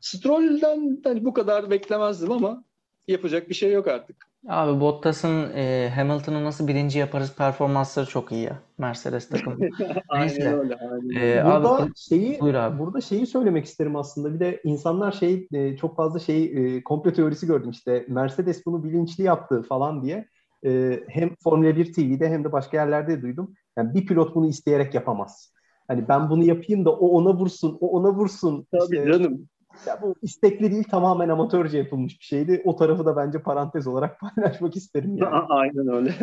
Stroll'den 0.00 1.00
hani 1.04 1.24
bu 1.24 1.32
kadar 1.32 1.70
beklemezdim 1.70 2.32
ama 2.32 2.64
yapacak 3.08 3.48
bir 3.48 3.54
şey 3.54 3.72
yok 3.72 3.88
artık. 3.88 4.27
Abi 4.46 4.80
Bottas'ın 4.80 5.52
e, 5.54 5.90
Hamilton'ı 5.94 6.44
nasıl 6.44 6.68
birinci 6.68 6.98
yaparız 6.98 7.34
performansları 7.36 8.06
çok 8.06 8.32
iyi 8.32 8.44
ya. 8.44 8.58
Mercedes 8.78 9.28
takımı. 9.28 9.56
aynen 10.08 10.58
öyle. 10.58 10.76
Aynen. 10.76 11.20
Ee, 11.20 11.44
burada 11.44 11.76
abi, 11.76 11.90
şeyi 11.96 12.40
buyur 12.40 12.54
abi. 12.54 12.78
burada 12.78 13.00
şeyi 13.00 13.26
söylemek 13.26 13.64
isterim 13.64 13.96
aslında. 13.96 14.34
Bir 14.34 14.40
de 14.40 14.60
insanlar 14.64 15.12
şey 15.12 15.48
e, 15.52 15.76
çok 15.76 15.96
fazla 15.96 16.18
şey 16.18 16.44
e, 16.44 16.82
komplo 16.82 17.12
teorisi 17.12 17.46
gördüm 17.46 17.70
işte. 17.70 18.04
Mercedes 18.08 18.66
bunu 18.66 18.84
bilinçli 18.84 19.24
yaptı 19.24 19.62
falan 19.62 20.02
diye. 20.02 20.28
E, 20.64 21.00
hem 21.08 21.34
Formula 21.44 21.76
1 21.76 21.92
TV'de 21.92 22.28
hem 22.28 22.44
de 22.44 22.52
başka 22.52 22.76
yerlerde 22.76 23.22
duydum. 23.22 23.54
Yani 23.76 23.94
bir 23.94 24.06
pilot 24.06 24.34
bunu 24.34 24.46
isteyerek 24.46 24.94
yapamaz. 24.94 25.52
Hani 25.88 26.08
ben 26.08 26.30
bunu 26.30 26.44
yapayım 26.44 26.84
da 26.84 26.92
o 26.92 27.08
ona 27.08 27.34
vursun, 27.34 27.78
o 27.80 27.88
ona 27.88 28.14
vursun. 28.14 28.66
Tabii 28.72 28.96
işte, 28.96 29.12
canım. 29.12 29.48
Ya 29.86 30.02
bu 30.02 30.14
istekli 30.22 30.70
değil 30.72 30.84
tamamen 30.84 31.28
amatörce 31.28 31.78
yapılmış 31.78 32.20
bir 32.20 32.24
şeydi. 32.24 32.62
O 32.64 32.76
tarafı 32.76 33.06
da 33.06 33.16
bence 33.16 33.42
parantez 33.42 33.86
olarak 33.86 34.20
paylaşmak 34.36 34.76
isterim. 34.76 35.16
Yani. 35.16 35.34
Aynen 35.48 35.88
öyle. 35.88 36.14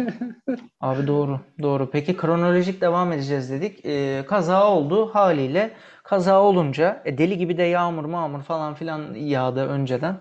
Abi 0.81 1.07
doğru. 1.07 1.39
Doğru. 1.61 1.89
Peki 1.91 2.17
kronolojik 2.17 2.81
devam 2.81 3.11
edeceğiz 3.11 3.51
dedik. 3.51 3.85
Ee, 3.85 4.25
kaza 4.27 4.71
oldu 4.71 5.09
haliyle. 5.13 5.71
Kaza 6.03 6.41
olunca 6.41 7.01
e, 7.05 7.17
deli 7.17 7.37
gibi 7.37 7.57
de 7.57 7.63
yağmur 7.63 8.05
mağmur 8.05 8.43
falan 8.43 8.73
filan 8.73 9.13
yağdı 9.13 9.67
önceden. 9.67 10.17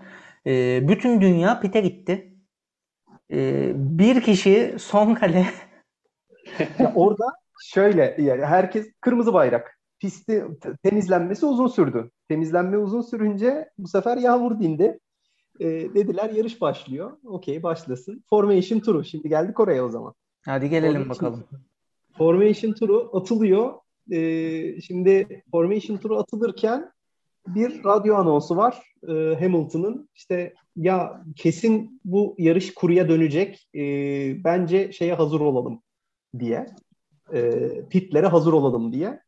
E, 0.46 0.80
bütün 0.88 1.20
dünya 1.20 1.60
pite 1.60 1.80
gitti. 1.80 2.34
E, 3.32 3.72
bir 3.74 4.20
kişi 4.20 4.74
son 4.78 5.14
kale 5.14 5.46
ya 6.78 6.92
orada 6.94 7.24
şöyle 7.62 8.16
yani 8.18 8.44
herkes 8.44 8.86
kırmızı 9.00 9.32
bayrak 9.34 9.78
pisti 10.00 10.44
temizlenmesi 10.82 11.46
uzun 11.46 11.68
sürdü. 11.68 12.10
Temizlenme 12.28 12.78
uzun 12.78 13.00
sürünce 13.00 13.70
bu 13.78 13.88
sefer 13.88 14.16
yağmur 14.16 14.60
dindi. 14.60 15.00
E, 15.60 15.66
dediler 15.66 16.30
yarış 16.30 16.60
başlıyor. 16.60 17.18
Okey 17.24 17.62
başlasın. 17.62 18.24
Formation 18.30 18.80
turu. 18.80 19.04
Şimdi 19.04 19.28
geldik 19.28 19.60
oraya 19.60 19.84
o 19.84 19.88
zaman. 19.88 20.14
Hadi 20.44 20.70
gelelim 20.70 20.92
Formation, 20.92 21.10
bakalım. 21.10 21.44
Formation 22.18 22.72
turu 22.72 23.10
atılıyor. 23.12 23.74
E, 24.10 24.80
şimdi 24.80 25.42
Formation 25.50 25.96
turu 25.96 26.18
atılırken 26.18 26.92
bir 27.46 27.84
radyo 27.84 28.14
anonsu 28.14 28.56
var 28.56 28.82
e, 29.08 29.12
Hamilton'ın. 29.12 30.08
İşte 30.14 30.54
ya 30.76 31.24
kesin 31.36 32.00
bu 32.04 32.34
yarış 32.38 32.74
kuruya 32.74 33.08
dönecek. 33.08 33.68
E, 33.74 33.80
bence 34.44 34.92
şeye 34.92 35.14
hazır 35.14 35.40
olalım 35.40 35.82
diye. 36.38 36.66
E, 37.32 37.60
pitlere 37.90 38.26
hazır 38.26 38.52
olalım 38.52 38.92
diye. 38.92 39.23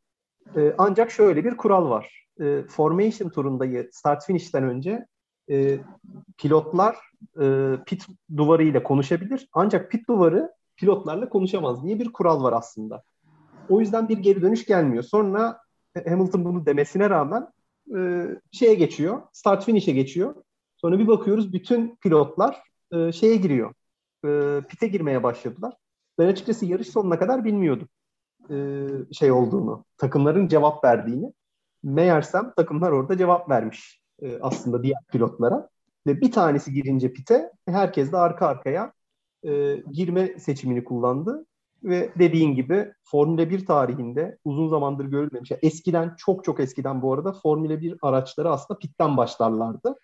E, 0.56 0.74
ancak 0.78 1.10
şöyle 1.10 1.44
bir 1.44 1.56
kural 1.56 1.90
var. 1.90 2.26
E, 2.40 2.62
formation 2.62 3.28
turundayı 3.28 3.88
start 3.92 4.26
finish'ten 4.26 4.64
önce 4.64 5.06
e, 5.50 5.78
pilotlar 6.38 6.96
e, 7.42 7.74
pit 7.86 8.06
duvarı 8.36 8.62
ile 8.62 8.82
konuşabilir. 8.82 9.48
Ancak 9.52 9.90
pit 9.90 10.08
duvarı 10.08 10.52
pilotlarla 10.76 11.28
konuşamaz 11.28 11.84
diye 11.84 11.98
bir 11.98 12.12
kural 12.12 12.42
var 12.42 12.52
aslında. 12.52 13.02
O 13.68 13.80
yüzden 13.80 14.08
bir 14.08 14.18
geri 14.18 14.42
dönüş 14.42 14.66
gelmiyor. 14.66 15.02
Sonra 15.02 15.58
Hamilton 16.08 16.44
bunu 16.44 16.66
demesine 16.66 17.10
rağmen 17.10 17.48
şeye 18.52 18.74
geçiyor. 18.74 19.22
Start 19.32 19.64
finish'e 19.64 19.92
geçiyor. 19.92 20.34
Sonra 20.76 20.98
bir 20.98 21.06
bakıyoruz 21.06 21.52
bütün 21.52 21.96
pilotlar 22.02 22.62
şeye 23.12 23.36
giriyor. 23.36 23.74
Pite 24.68 24.86
girmeye 24.88 25.22
başladılar. 25.22 25.74
Ben 26.18 26.26
açıkçası 26.26 26.66
yarış 26.66 26.88
sonuna 26.88 27.18
kadar 27.18 27.44
bilmiyordum 27.44 27.88
e, 28.50 28.86
şey 29.14 29.32
olduğunu, 29.32 29.84
takımların 29.98 30.48
cevap 30.48 30.84
verdiğini. 30.84 31.32
Meğersem 31.82 32.52
takımlar 32.56 32.92
orada 32.92 33.18
cevap 33.18 33.50
vermiş 33.50 34.00
e, 34.22 34.38
aslında 34.40 34.82
diğer 34.82 34.98
pilotlara. 35.12 35.68
Ve 36.06 36.20
bir 36.20 36.32
tanesi 36.32 36.72
girince 36.72 37.12
pite 37.12 37.52
herkes 37.68 38.12
de 38.12 38.16
arka 38.16 38.46
arkaya 38.46 38.92
e, 39.44 39.76
girme 39.92 40.38
seçimini 40.38 40.84
kullandı. 40.84 41.46
Ve 41.84 42.10
dediğin 42.18 42.54
gibi 42.54 42.92
Formula 43.04 43.50
1 43.50 43.66
tarihinde 43.66 44.38
uzun 44.44 44.68
zamandır 44.68 45.04
görülmemiş. 45.04 45.50
Yani 45.50 45.60
eskiden 45.62 46.14
çok 46.18 46.44
çok 46.44 46.60
eskiden 46.60 47.02
bu 47.02 47.12
arada 47.12 47.32
Formula 47.32 47.80
1 47.80 47.96
araçları 48.02 48.50
aslında 48.50 48.78
pitten 48.78 49.16
başlarlardı. 49.16 49.94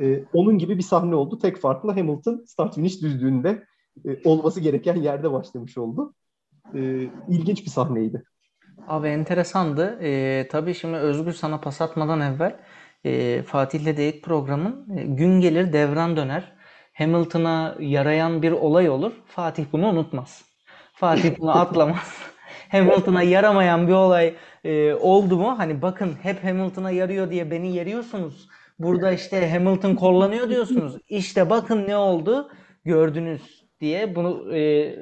Ee, 0.00 0.24
onun 0.32 0.58
gibi 0.58 0.78
bir 0.78 0.82
sahne 0.82 1.14
oldu. 1.14 1.38
Tek 1.38 1.60
farklı 1.60 1.92
Hamilton 1.92 2.44
start 2.46 2.74
finish 2.74 3.02
düzlüğünde 3.02 3.64
e, 4.04 4.28
olması 4.28 4.60
gereken 4.60 4.96
yerde 4.96 5.32
başlamış 5.32 5.78
oldu 5.78 6.14
e, 6.74 6.80
ilginç 7.28 7.64
bir 7.64 7.70
sahneydi. 7.70 8.24
Abi 8.88 9.08
enteresandı. 9.08 9.98
E, 10.02 10.48
tabii 10.48 10.74
şimdi 10.74 10.96
Özgür 10.96 11.32
sana 11.32 11.60
pas 11.60 11.80
atmadan 11.80 12.20
evvel 12.20 12.60
e, 13.04 13.42
Fatih'le 13.42 13.96
de 13.96 14.08
ilk 14.08 14.24
programın 14.24 14.96
e, 14.98 15.02
gün 15.02 15.40
gelir 15.40 15.72
devran 15.72 16.16
döner. 16.16 16.52
Hamilton'a 16.94 17.76
yarayan 17.80 18.42
bir 18.42 18.52
olay 18.52 18.88
olur. 18.90 19.12
Fatih 19.26 19.66
bunu 19.72 19.88
unutmaz. 19.88 20.44
Fatih 20.94 21.38
bunu 21.38 21.58
atlamaz. 21.58 22.16
Hamilton'a 22.68 23.22
yaramayan 23.22 23.88
bir 23.88 23.92
olay 23.92 24.34
e, 24.64 24.94
oldu 24.94 25.36
mu? 25.36 25.58
Hani 25.58 25.82
bakın 25.82 26.14
hep 26.22 26.44
Hamilton'a 26.44 26.90
yarıyor 26.90 27.30
diye 27.30 27.50
beni 27.50 27.72
yeriyorsunuz. 27.74 28.48
Burada 28.78 29.12
işte 29.12 29.50
Hamilton 29.50 29.94
kullanıyor 29.94 30.48
diyorsunuz. 30.48 30.96
İşte 31.08 31.50
bakın 31.50 31.88
ne 31.88 31.96
oldu 31.96 32.50
gördünüz 32.84 33.61
diye 33.82 34.14
bunu 34.14 34.56
e, 34.56 34.96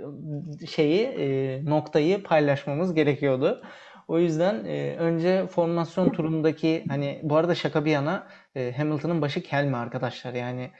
şeyi 0.66 1.02
e, 1.02 1.60
noktayı 1.64 2.22
paylaşmamız 2.22 2.94
gerekiyordu. 2.94 3.62
O 4.08 4.18
yüzden 4.18 4.64
e, 4.64 4.96
önce 4.98 5.46
formasyon 5.46 6.10
turundaki 6.12 6.84
hani 6.88 7.20
bu 7.22 7.36
arada 7.36 7.54
şaka 7.54 7.84
bir 7.84 7.90
yana 7.90 8.26
e, 8.54 8.72
Hamilton'ın 8.76 9.22
başı 9.22 9.42
kel 9.42 9.64
mi 9.64 9.76
arkadaşlar? 9.76 10.34
Yani 10.34 10.70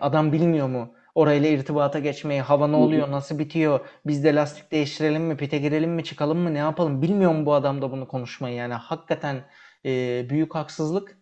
adam 0.00 0.32
bilmiyor 0.32 0.68
mu? 0.68 0.94
Orayla 1.14 1.48
irtibata 1.48 1.98
geçmeyi 1.98 2.40
hava 2.40 2.66
ne 2.66 2.76
oluyor 2.76 3.10
nasıl 3.10 3.38
bitiyor? 3.38 3.80
Biz 4.06 4.24
de 4.24 4.34
lastik 4.34 4.72
değiştirelim 4.72 5.22
mi 5.22 5.36
pite 5.36 5.58
girelim 5.58 5.90
mi 5.90 6.04
çıkalım 6.04 6.38
mı 6.38 6.54
ne 6.54 6.58
yapalım? 6.58 7.02
Bilmiyor 7.02 7.32
mu 7.32 7.46
bu 7.46 7.54
adam 7.54 7.82
da 7.82 7.90
bunu 7.90 8.08
konuşmayı? 8.08 8.56
Yani 8.56 8.74
hakikaten 8.74 9.44
e, 9.84 9.90
büyük 10.30 10.54
haksızlık. 10.54 11.18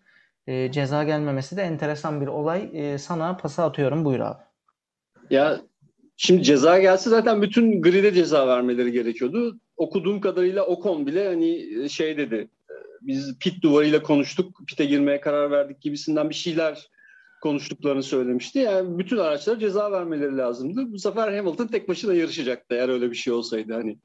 E, 0.46 0.72
ceza 0.72 1.04
gelmemesi 1.04 1.56
de 1.56 1.62
enteresan 1.62 2.20
bir 2.20 2.26
olay. 2.26 2.70
E, 2.72 2.98
sana 2.98 3.36
pası 3.36 3.62
atıyorum. 3.62 4.04
Buyur 4.04 4.20
abi. 4.20 4.42
Ya 5.30 5.60
Şimdi 6.16 6.42
ceza 6.42 6.78
gelse 6.78 7.10
zaten 7.10 7.42
bütün 7.42 7.82
grid'e 7.82 8.14
ceza 8.14 8.48
vermeleri 8.48 8.92
gerekiyordu. 8.92 9.58
Okuduğum 9.76 10.20
kadarıyla 10.20 10.66
Ocon 10.66 11.06
bile 11.06 11.28
hani 11.28 11.90
şey 11.90 12.16
dedi. 12.16 12.48
Biz 13.00 13.38
pit 13.38 13.62
duvarıyla 13.62 14.02
konuştuk, 14.02 14.60
pite 14.66 14.84
girmeye 14.84 15.20
karar 15.20 15.50
verdik 15.50 15.80
gibisinden 15.80 16.30
bir 16.30 16.34
şeyler 16.34 16.88
konuştuklarını 17.42 18.02
söylemişti. 18.02 18.58
Yani 18.58 18.98
bütün 18.98 19.16
araçlara 19.16 19.58
ceza 19.58 19.92
vermeleri 19.92 20.36
lazımdı. 20.36 20.92
Bu 20.92 20.98
sefer 20.98 21.36
Hamilton 21.36 21.66
tek 21.66 21.88
başına 21.88 22.14
yarışacaktı 22.14 22.74
eğer 22.74 22.88
öyle 22.88 23.10
bir 23.10 23.16
şey 23.16 23.32
olsaydı 23.32 23.72
hani. 23.72 23.98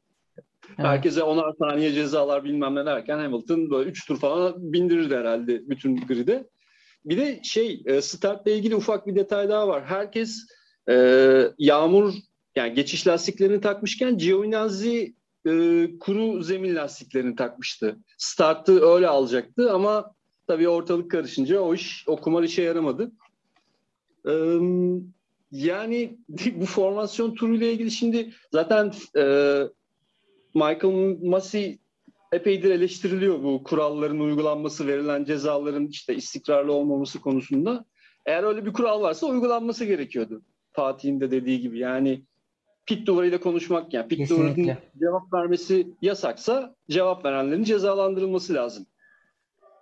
Evet. 0.68 0.90
Herkese 0.90 1.24
onar 1.24 1.54
saniye 1.60 1.94
cezalar 1.94 2.44
bilmem 2.44 2.76
ne 2.76 2.86
derken 2.86 3.20
Hamilton 3.20 3.70
böyle 3.70 3.90
3 3.90 4.08
tur 4.08 4.20
falan 4.20 4.74
bindirirdi 4.74 5.16
herhalde 5.16 5.70
bütün 5.70 5.98
grid'e. 5.98 6.48
Bir 7.06 7.18
de 7.18 7.40
şey 7.44 7.84
e, 7.86 8.02
startla 8.02 8.52
ilgili 8.52 8.76
ufak 8.76 9.08
bir 9.08 9.16
detay 9.16 9.50
daha 9.50 9.68
var. 9.68 9.86
Herkes 9.86 10.48
ee, 10.90 11.52
yağmur 11.58 12.14
yani 12.56 12.74
geçiş 12.74 13.08
lastiklerini 13.08 13.62
takmışken 13.62 14.18
Giovinazzi 14.18 15.16
e, 15.46 15.52
kuru 16.00 16.44
zemin 16.44 16.76
lastiklerini 16.76 17.36
takmıştı. 17.36 17.98
Startı 18.18 18.86
öyle 18.94 19.08
alacaktı 19.08 19.72
ama 19.72 20.14
tabii 20.48 20.70
ortalık 20.70 21.12
karışınca 21.12 21.60
o 21.60 21.74
iş 21.74 22.04
o 22.08 22.16
kumar 22.16 22.44
işe 22.44 22.62
yaramadı. 22.62 23.12
Ee, 24.28 24.60
yani 25.52 26.18
bu 26.56 26.66
formasyon 26.66 27.36
turuyla 27.36 27.68
ilgili 27.68 27.92
şimdi 27.92 28.34
zaten 28.52 28.94
e, 29.18 29.24
Michael 30.54 31.18
Massey 31.24 31.80
epeydir 32.32 32.72
eleştiriliyor 32.72 33.44
bu 33.44 33.64
kuralların 33.64 34.20
uygulanması, 34.20 34.88
verilen 34.88 35.26
cezaların 35.26 35.88
işte 35.88 36.16
istikrarlı 36.16 36.74
olmaması 36.74 37.22
konusunda. 37.22 37.86
Eğer 38.26 38.44
öyle 38.44 38.66
bir 38.66 38.74
kural 38.74 39.02
varsa 39.02 39.28
uygulanması 39.28 39.86
gerekiyordu. 39.86 40.42
Fatih'in 40.78 41.20
de 41.20 41.32
dediği 41.32 41.62
gibi. 41.62 41.80
Yani 41.80 42.22
pit 42.86 43.08
duvarıyla 43.08 43.40
konuşmak 43.40 43.94
yani 43.94 44.08
pit 44.08 44.30
duvarının 44.30 44.78
cevap 45.00 45.34
vermesi 45.34 45.88
yasaksa 46.02 46.76
cevap 46.90 47.26
verenlerin 47.26 47.64
cezalandırılması 47.64 48.54
lazım. 48.54 48.86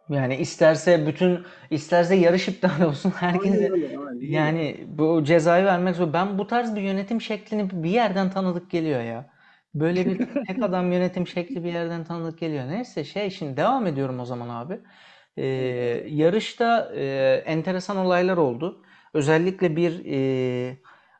Yani 0.09 0.35
isterse 0.35 1.07
bütün 1.07 1.39
isterse 1.71 2.15
yarış 2.15 2.47
iptal 2.47 2.81
olsun 2.87 3.09
herkese 3.09 3.71
yani 4.19 4.85
bu 4.87 5.23
cezayı 5.23 5.65
vermek 5.65 5.95
zor. 5.95 6.13
Ben 6.13 6.37
bu 6.37 6.47
tarz 6.47 6.75
bir 6.75 6.81
yönetim 6.81 7.21
şeklini 7.21 7.83
bir 7.83 7.89
yerden 7.89 8.29
tanıdık 8.29 8.71
geliyor 8.71 9.01
ya. 9.01 9.29
Böyle 9.73 10.05
bir 10.05 10.17
tek 10.47 10.63
adam 10.63 10.91
yönetim 10.91 11.27
şekli 11.27 11.63
bir 11.63 11.73
yerden 11.73 12.03
tanıdık 12.03 12.39
geliyor. 12.39 12.67
Neyse 12.67 13.03
şey 13.03 13.29
şimdi 13.29 13.57
devam 13.57 13.87
ediyorum 13.87 14.19
o 14.19 14.25
zaman 14.25 14.49
abi. 14.49 14.79
Ee, 15.37 15.45
yarışta 16.07 16.91
e, 16.95 17.05
enteresan 17.45 17.97
olaylar 17.97 18.37
oldu. 18.37 18.81
Özellikle 19.15 19.75
bir 19.75 20.01
e, 20.05 20.77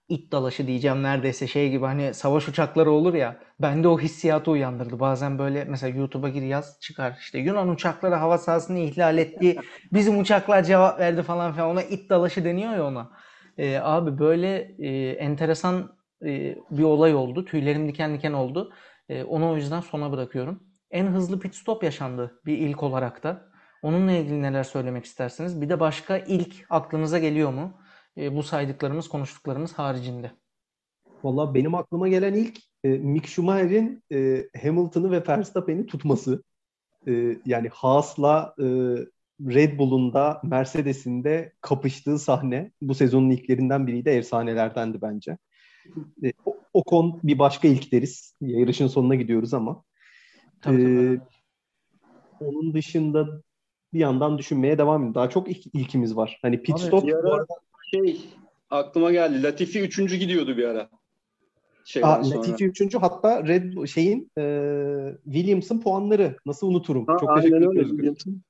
it 0.10 0.32
dalaşı 0.32 0.68
diyeceğim 0.68 1.04
neredeyse 1.04 1.48
şey 1.48 1.70
gibi 1.70 1.86
hani 1.86 2.14
savaş 2.14 2.48
uçakları 2.48 2.92
olur 2.92 3.14
ya 3.14 3.40
bende 3.62 3.88
o 3.88 4.00
hissiyatı 4.00 4.52
uyandırdı. 4.52 5.00
Bazen 5.00 5.40
böyle 5.40 5.64
mesela 5.66 5.98
YouTube'a 5.98 6.30
gir 6.30 6.42
yaz 6.42 6.80
çıkar 6.82 7.18
işte 7.20 7.40
Yunan 7.40 7.70
uçakları 7.70 8.16
hava 8.16 8.38
sahasını 8.38 8.80
ihlal 8.80 9.18
etti 9.18 9.56
bizim 9.94 10.20
uçaklar 10.20 10.64
cevap 10.64 11.00
verdi 11.00 11.24
falan 11.24 11.54
filan 11.54 11.70
ona 11.70 11.84
it 11.84 12.10
dalaşı 12.10 12.46
deniyor 12.46 12.74
ya 12.74 12.86
ona. 12.86 13.12
Ee, 13.58 13.78
abi 13.78 14.20
böyle 14.20 14.76
e, 14.80 15.10
enteresan 15.12 15.98
e, 16.26 16.56
bir 16.72 16.84
olay 16.84 17.16
oldu 17.16 17.46
tüylerim 17.46 17.88
diken 17.88 18.14
diken 18.14 18.34
oldu. 18.34 18.74
E, 19.10 19.24
onu 19.24 19.52
o 19.52 19.56
yüzden 19.56 19.80
sona 19.80 20.12
bırakıyorum. 20.12 20.64
En 20.92 21.08
hızlı 21.08 21.40
pit 21.40 21.56
stop 21.56 21.84
yaşandı 21.84 22.42
bir 22.46 22.58
ilk 22.58 22.84
olarak 22.84 23.24
da. 23.24 23.50
Onunla 23.82 24.12
ilgili 24.12 24.42
neler 24.42 24.64
söylemek 24.64 25.06
istersiniz? 25.06 25.62
Bir 25.62 25.70
de 25.70 25.80
başka 25.80 26.18
ilk 26.18 26.66
aklınıza 26.70 27.20
geliyor 27.20 27.54
mu? 27.54 27.74
E, 28.18 28.36
bu 28.36 28.44
saydıklarımız, 28.44 29.08
konuştuklarımız 29.08 29.74
haricinde. 29.74 30.32
Valla 31.24 31.54
benim 31.54 31.76
aklıma 31.76 32.08
gelen 32.08 32.34
ilk 32.34 32.58
e, 32.84 32.90
Mick 32.90 33.28
Schumacher'in 33.28 34.04
e, 34.12 34.48
Hamilton'ı 34.62 35.12
ve 35.12 35.28
Verstappen'i 35.28 35.86
tutması. 35.86 36.44
E, 37.08 37.38
yani 37.46 37.70
Haas'la 37.70 38.56
e, 38.60 38.66
Red 39.42 39.80
Bull'un 39.80 40.14
da 40.14 40.42
Mercedes'in 40.44 41.24
de 41.24 41.54
kapıştığı 41.62 42.20
sahne 42.20 42.72
bu 42.82 42.96
sezonun 42.96 43.30
ilklerinden 43.30 43.88
biriydi. 43.88 44.10
Efsanelerdendi 44.10 45.02
bence. 45.02 45.38
E, 46.24 46.34
o, 46.46 46.58
o 46.74 46.84
kon 46.84 47.20
bir 47.24 47.40
başka 47.40 47.68
ilk 47.68 47.92
deriz. 47.92 48.36
Yarışın 48.42 48.88
sonuna 48.88 49.16
gidiyoruz 49.16 49.54
ama. 49.54 49.84
Tabii, 50.62 50.84
tabii. 50.84 51.20
E, 52.42 52.46
onun 52.46 52.74
dışında 52.74 53.42
bir 53.94 54.00
yandan 54.00 54.38
düşünmeye 54.38 54.78
devam 54.78 55.02
ediyorum. 55.02 55.16
Daha 55.16 55.30
çok 55.30 55.50
ilk, 55.50 55.76
ilkimiz 55.76 56.16
var. 56.16 56.40
Hani 56.42 56.62
pit 56.62 56.76
Abi, 56.76 56.82
stop 56.82 57.04
bu 57.04 57.34
arada 57.34 57.46
şey 57.94 58.20
aklıma 58.70 59.12
geldi. 59.12 59.44
Latifi 59.44 59.80
üçüncü 59.82 60.16
gidiyordu 60.16 60.58
bir 60.58 60.64
ara. 60.64 60.90
Aa, 62.04 62.30
Latifi 62.30 62.66
üçüncü 62.66 62.98
hatta 62.98 63.48
Red 63.48 63.88
şeyin 63.88 64.32
e, 64.38 64.44
Williams'ın 65.26 65.82
puanları 65.82 66.38
nasıl 66.46 66.68
unuturum. 66.68 67.08
Ha, 67.08 67.18
Çok 67.20 67.36
teşekkür 67.36 67.58
ederim. 67.58 68.44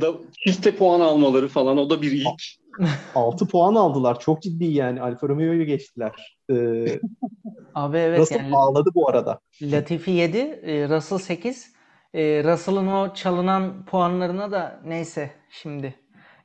Da, 0.00 0.12
çifte 0.44 0.76
puan 0.76 1.00
almaları 1.00 1.48
falan 1.48 1.78
o 1.78 1.90
da 1.90 2.02
bir 2.02 2.12
ilk. 2.12 2.42
6 3.14 3.46
puan 3.46 3.74
aldılar. 3.74 4.20
Çok 4.20 4.42
ciddi 4.42 4.64
yani. 4.64 5.02
Alfa 5.02 5.28
Romeo'yu 5.28 5.64
geçtiler. 5.64 6.36
Ee, 6.50 6.86
Abi 7.74 7.98
evet 7.98 8.18
Russell 8.18 8.38
yani 8.38 8.56
ağladı 8.56 8.90
bu 8.94 9.08
arada. 9.08 9.40
Latifi 9.62 10.10
7, 10.10 10.38
e, 10.38 10.88
Russell 10.88 11.18
8. 11.18 11.72
E, 12.14 12.44
Russell'ın 12.44 12.86
o 12.86 13.14
çalınan 13.14 13.84
puanlarına 13.84 14.52
da 14.52 14.80
neyse 14.86 15.30
şimdi 15.50 15.94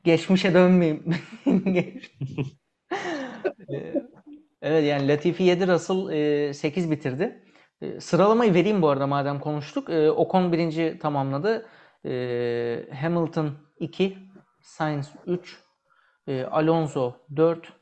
geçmişe 0.03 0.53
dönmeyeyim. 0.53 1.03
E, 3.73 3.93
evet 4.62 4.86
yani 4.86 5.07
Latifi 5.07 5.43
7, 5.43 5.67
Russell 5.67 6.10
e, 6.49 6.53
8 6.53 6.91
bitirdi. 6.91 7.43
E, 7.81 7.99
sıralamayı 8.01 8.53
vereyim 8.53 8.81
bu 8.81 8.89
arada 8.89 9.07
madem 9.07 9.39
konuştuk. 9.39 9.89
E, 9.89 10.12
Ocon 10.12 10.51
birinci 10.51 10.99
tamamladı. 11.01 11.65
Hamilton 13.01 13.51
2, 13.79 14.17
Sainz 14.62 15.12
3, 15.25 15.57
e, 16.27 16.43
Alonso 16.43 17.15
4, 17.36 17.73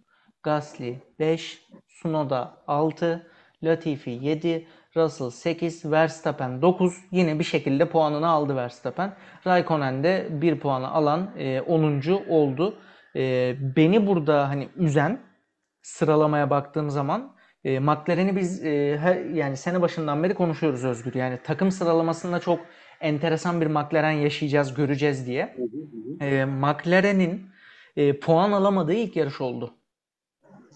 Gasly 0.43 0.99
5, 1.19 1.61
Tsunoda 1.89 2.63
6, 2.67 3.27
Latifi 3.63 4.09
7, 4.09 4.67
Russell 4.97 5.29
8, 5.29 5.91
Verstappen 5.91 6.61
9. 6.61 6.93
Yine 7.11 7.39
bir 7.39 7.43
şekilde 7.43 7.89
puanını 7.89 8.27
aldı 8.27 8.55
Verstappen. 8.55 9.15
Raikkonen 9.47 10.03
de 10.03 10.27
1 10.31 10.59
puanı 10.59 10.91
alan 10.91 11.31
e, 11.37 11.61
10. 11.61 12.01
oldu. 12.29 12.77
E, 13.15 13.55
beni 13.75 14.07
burada 14.07 14.49
hani 14.49 14.69
üzen 14.75 15.19
sıralamaya 15.81 16.49
baktığım 16.49 16.89
zaman 16.89 17.35
e, 17.63 17.79
McLaren'i 17.79 18.35
biz 18.35 18.65
e, 18.65 18.97
her, 18.97 19.15
yani 19.25 19.57
sene 19.57 19.81
başından 19.81 20.23
beri 20.23 20.33
konuşuyoruz 20.33 20.85
Özgür. 20.85 21.13
Yani 21.13 21.39
takım 21.43 21.71
sıralamasında 21.71 22.39
çok 22.39 22.59
enteresan 23.01 23.61
bir 23.61 23.67
McLaren 23.67 24.11
yaşayacağız, 24.11 24.73
göreceğiz 24.73 25.27
diye. 25.27 25.55
E, 26.21 26.45
McLaren'in 26.45 27.45
e, 27.95 28.19
puan 28.19 28.51
alamadığı 28.51 28.93
ilk 28.93 29.15
yarış 29.15 29.41
oldu. 29.41 29.73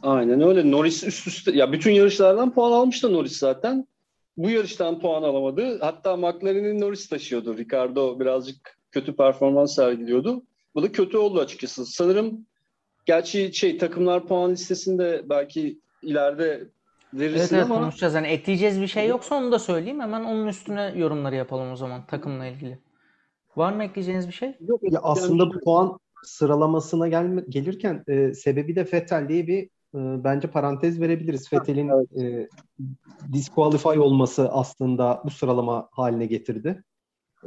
Aynen 0.01 0.41
öyle. 0.41 0.71
Norris 0.71 1.03
üst 1.03 1.27
üste 1.27 1.51
ya 1.51 1.71
bütün 1.71 1.91
yarışlardan 1.91 2.53
puan 2.53 2.71
almış 2.71 3.03
da 3.03 3.09
Norris 3.09 3.37
zaten. 3.37 3.87
Bu 4.37 4.49
yarıştan 4.49 4.99
puan 4.99 5.23
alamadı. 5.23 5.79
Hatta 5.79 6.17
McLaren'in 6.17 6.81
Norris 6.81 7.09
taşıyordu. 7.09 7.57
Ricardo 7.57 8.19
birazcık 8.19 8.77
kötü 8.91 9.15
performans 9.15 9.75
sergiliyordu. 9.75 10.43
Bu 10.75 10.83
da 10.83 10.91
kötü 10.91 11.17
oldu 11.17 11.39
açıkçası. 11.39 11.85
Sanırım 11.85 12.45
gerçi 13.05 13.53
şey 13.53 13.77
takımlar 13.77 14.27
puan 14.27 14.51
listesinde 14.51 15.21
belki 15.29 15.79
ileride 16.01 16.67
verirsin 17.13 17.39
Evet 17.39 17.53
evet 17.53 17.63
ama 17.63 17.75
konuşacağız. 17.75 18.13
Yani 18.13 18.27
ekleyeceğiz 18.27 18.81
bir 18.81 18.87
şey 18.87 19.07
yoksa 19.07 19.35
onu 19.35 19.51
da 19.51 19.59
söyleyeyim. 19.59 19.99
Hemen 19.99 20.23
onun 20.23 20.47
üstüne 20.47 20.93
yorumları 20.95 21.35
yapalım 21.35 21.71
o 21.71 21.75
zaman 21.75 22.05
takımla 22.05 22.45
ilgili. 22.45 22.79
Var 23.55 23.73
mı 23.73 23.83
ekleyeceğiniz 23.83 24.27
bir 24.27 24.33
şey? 24.33 24.57
yok 24.67 24.81
Ya 24.83 24.99
aslında 25.03 25.53
bu 25.53 25.59
puan 25.59 25.99
sıralamasına 26.23 27.07
gelme, 27.07 27.43
gelirken 27.49 28.03
e, 28.07 28.33
sebebi 28.33 28.75
de 28.75 28.87
Vettel 28.93 29.29
diye 29.29 29.47
bir 29.47 29.69
bence 29.93 30.47
parantez 30.47 31.01
verebiliriz. 31.01 31.53
Vettel'in 31.53 31.89
e, 32.21 32.47
disqualify 33.33 33.99
olması 33.99 34.49
aslında 34.51 35.21
bu 35.25 35.29
sıralama 35.29 35.89
haline 35.91 36.25
getirdi. 36.25 36.83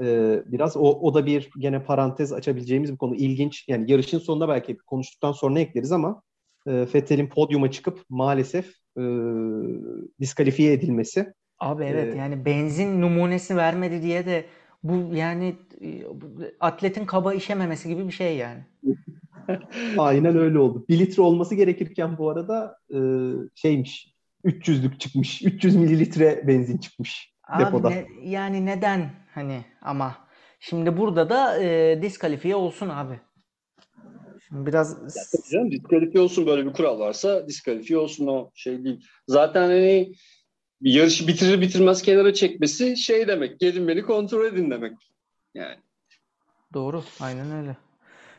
E, 0.00 0.38
biraz 0.46 0.76
o, 0.76 0.80
o 0.80 1.14
da 1.14 1.26
bir 1.26 1.50
gene 1.58 1.84
parantez 1.84 2.32
açabileceğimiz 2.32 2.92
bir 2.92 2.98
konu. 2.98 3.14
İlginç. 3.14 3.68
Yani 3.68 3.90
yarışın 3.90 4.18
sonunda 4.18 4.48
belki 4.48 4.76
konuştuktan 4.76 5.32
sonra 5.32 5.60
ekleriz 5.60 5.92
ama 5.92 6.22
e, 6.66 6.86
Vettel'in 6.94 7.26
podyuma 7.26 7.70
çıkıp 7.70 8.04
maalesef 8.08 8.66
e, 8.98 9.02
diskalifiye 10.20 10.72
edilmesi. 10.72 11.32
Abi 11.58 11.84
evet 11.84 12.14
Ee, 12.14 12.18
yani 12.18 12.44
benzin 12.44 13.00
numunesi 13.00 13.56
vermedi 13.56 14.02
diye 14.02 14.26
de 14.26 14.44
bu 14.82 15.14
yani 15.14 15.56
e, 15.80 16.02
atletin 16.60 17.06
kaba 17.06 17.34
işememesi 17.34 17.88
gibi 17.88 18.06
bir 18.06 18.12
şey 18.12 18.36
yani. 18.36 18.60
Aynen 19.98 20.36
öyle 20.36 20.58
oldu. 20.58 20.84
1 20.88 20.98
litre 20.98 21.22
olması 21.22 21.54
gerekirken 21.54 22.18
bu 22.18 22.30
arada 22.30 22.78
e, 22.90 22.98
şeymiş 23.54 24.14
300'lük 24.44 24.98
çıkmış. 24.98 25.42
300 25.42 25.76
mililitre 25.76 26.48
benzin 26.48 26.78
çıkmış 26.78 27.32
Abi 27.48 27.64
depoda. 27.64 27.88
ne- 27.88 28.06
yani 28.22 28.66
neden 28.66 29.10
hani 29.34 29.64
ama 29.82 30.16
şimdi 30.60 30.96
burada 30.96 31.30
da 31.30 31.62
e, 31.62 32.02
diskalifiye 32.02 32.56
olsun 32.56 32.88
abi. 32.88 33.20
Şimdi 34.48 34.66
biraz 34.66 35.16
Canım, 35.52 35.70
diskalifiye 35.70 36.24
olsun 36.24 36.46
böyle 36.46 36.66
bir 36.66 36.72
kural 36.72 36.98
varsa 36.98 37.48
diskalifiye 37.48 37.98
olsun 37.98 38.26
o 38.26 38.50
şey 38.54 38.84
değil. 38.84 39.06
Zaten 39.28 39.62
hani 39.62 40.12
yarışı 40.80 41.28
bitirir 41.28 41.60
bitirmez 41.60 42.02
kenara 42.02 42.34
çekmesi 42.34 42.96
şey 42.96 43.28
demek. 43.28 43.60
Gelin 43.60 43.88
beni 43.88 44.02
kontrol 44.02 44.44
edin 44.44 44.70
demek. 44.70 44.92
Yani 45.54 45.76
Doğru, 46.74 47.04
aynen 47.20 47.50
öyle. 47.52 47.76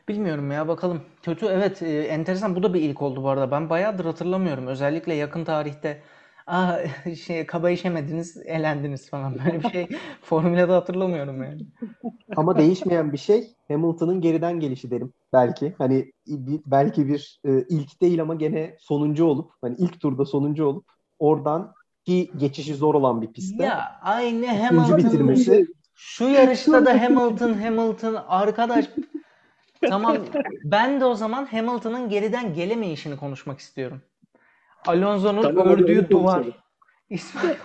Bilmiyorum 0.08 0.52
ya 0.52 0.68
bakalım. 0.68 1.02
Kötü 1.22 1.46
evet 1.46 1.82
e, 1.82 2.02
enteresan 2.02 2.56
bu 2.56 2.64
da 2.64 2.74
bir 2.74 2.82
ilk 2.82 3.02
oldu 3.02 3.24
bu 3.24 3.30
arada. 3.30 3.52
Ben 3.52 3.70
bayağıdır 3.70 4.06
hatırlamıyorum. 4.06 4.68
Özellikle 4.68 5.14
yakın 5.14 5.44
tarihte 5.44 6.02
Aa, 6.48 6.78
şey 7.26 7.46
kaba 7.46 7.70
işemediniz, 7.70 8.38
elendiniz 8.46 9.10
falan 9.10 9.36
böyle 9.46 9.64
bir 9.64 9.70
şey 9.70 9.88
Formula'da 10.22 10.76
hatırlamıyorum 10.76 11.44
yani. 11.44 11.62
Ama 12.36 12.58
değişmeyen 12.58 13.14
bir 13.14 13.18
şey 13.18 13.56
Hamilton'ın 13.68 14.22
geriden 14.22 14.60
gelişi 14.60 14.92
derim 14.92 15.14
belki. 15.34 15.76
Hani 15.78 16.12
belki 16.66 17.08
bir 17.08 17.40
e, 17.46 17.66
ilk 17.70 18.02
değil 18.02 18.22
ama 18.22 18.36
gene 18.36 18.76
sonuncu 18.80 19.26
olup 19.26 19.52
hani 19.62 19.76
ilk 19.78 20.00
turda 20.00 20.26
sonuncu 20.26 20.66
olup 20.66 20.86
oradan 21.20 21.74
ki 22.06 22.32
geçişi 22.38 22.76
zor 22.76 22.96
olan 22.96 23.22
bir 23.22 23.34
pistte 23.34 23.64
Ya 23.64 24.00
aynı 24.02 24.48
Hamilton 24.48 24.98
bitirmesi 24.98 25.68
şu 25.96 26.24
yarışta 26.24 26.86
da 26.86 27.02
Hamilton 27.02 27.54
Hamilton 27.54 28.18
arkadaş 28.28 28.86
Tamam 29.90 30.18
ben 30.64 31.02
de 31.02 31.06
o 31.06 31.16
zaman 31.16 31.46
Hamilton'ın 31.46 32.10
geriden 32.10 32.54
gelemeyişini 32.54 33.18
konuşmak 33.18 33.60
istiyorum. 33.60 34.02
Alonso'nun 34.86 35.42
Tamam, 35.42 35.68
ördüğü 35.68 36.10
duvar. 36.10 36.46
İsmail 37.10 37.56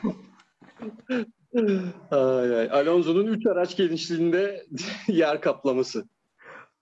Ay, 2.10 2.58
ay. 2.58 2.70
Alonso'nun 2.70 3.26
3 3.26 3.46
araç 3.46 3.76
genişliğinde 3.76 4.66
yer 5.08 5.40
kaplaması. 5.40 6.08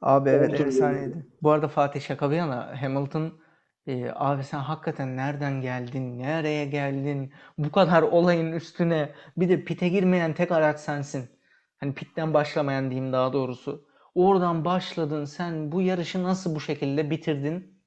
Abi 0.00 0.30
evet 0.30 0.60
efsaneydi. 0.60 1.26
Bu 1.42 1.50
arada 1.50 1.68
Fatih 1.68 2.00
şaka 2.00 2.30
bir 2.30 2.36
yana 2.36 2.82
Hamilton 2.82 3.40
e, 3.86 4.10
abi 4.14 4.44
sen 4.44 4.58
hakikaten 4.58 5.16
nereden 5.16 5.60
geldin? 5.60 6.18
Nereye 6.18 6.66
geldin? 6.66 7.32
Bu 7.58 7.70
kadar 7.70 8.02
olayın 8.02 8.52
üstüne 8.52 9.12
bir 9.36 9.48
de 9.48 9.64
pite 9.64 9.88
girmeyen 9.88 10.34
tek 10.34 10.52
araç 10.52 10.80
sensin. 10.80 11.30
Hani 11.76 11.94
pitten 11.94 12.34
başlamayan 12.34 12.90
diyeyim 12.90 13.12
daha 13.12 13.32
doğrusu. 13.32 13.86
Oradan 14.16 14.64
başladın 14.64 15.24
sen 15.24 15.72
bu 15.72 15.82
yarışı 15.82 16.22
nasıl 16.22 16.54
bu 16.54 16.60
şekilde 16.60 17.10
bitirdin? 17.10 17.80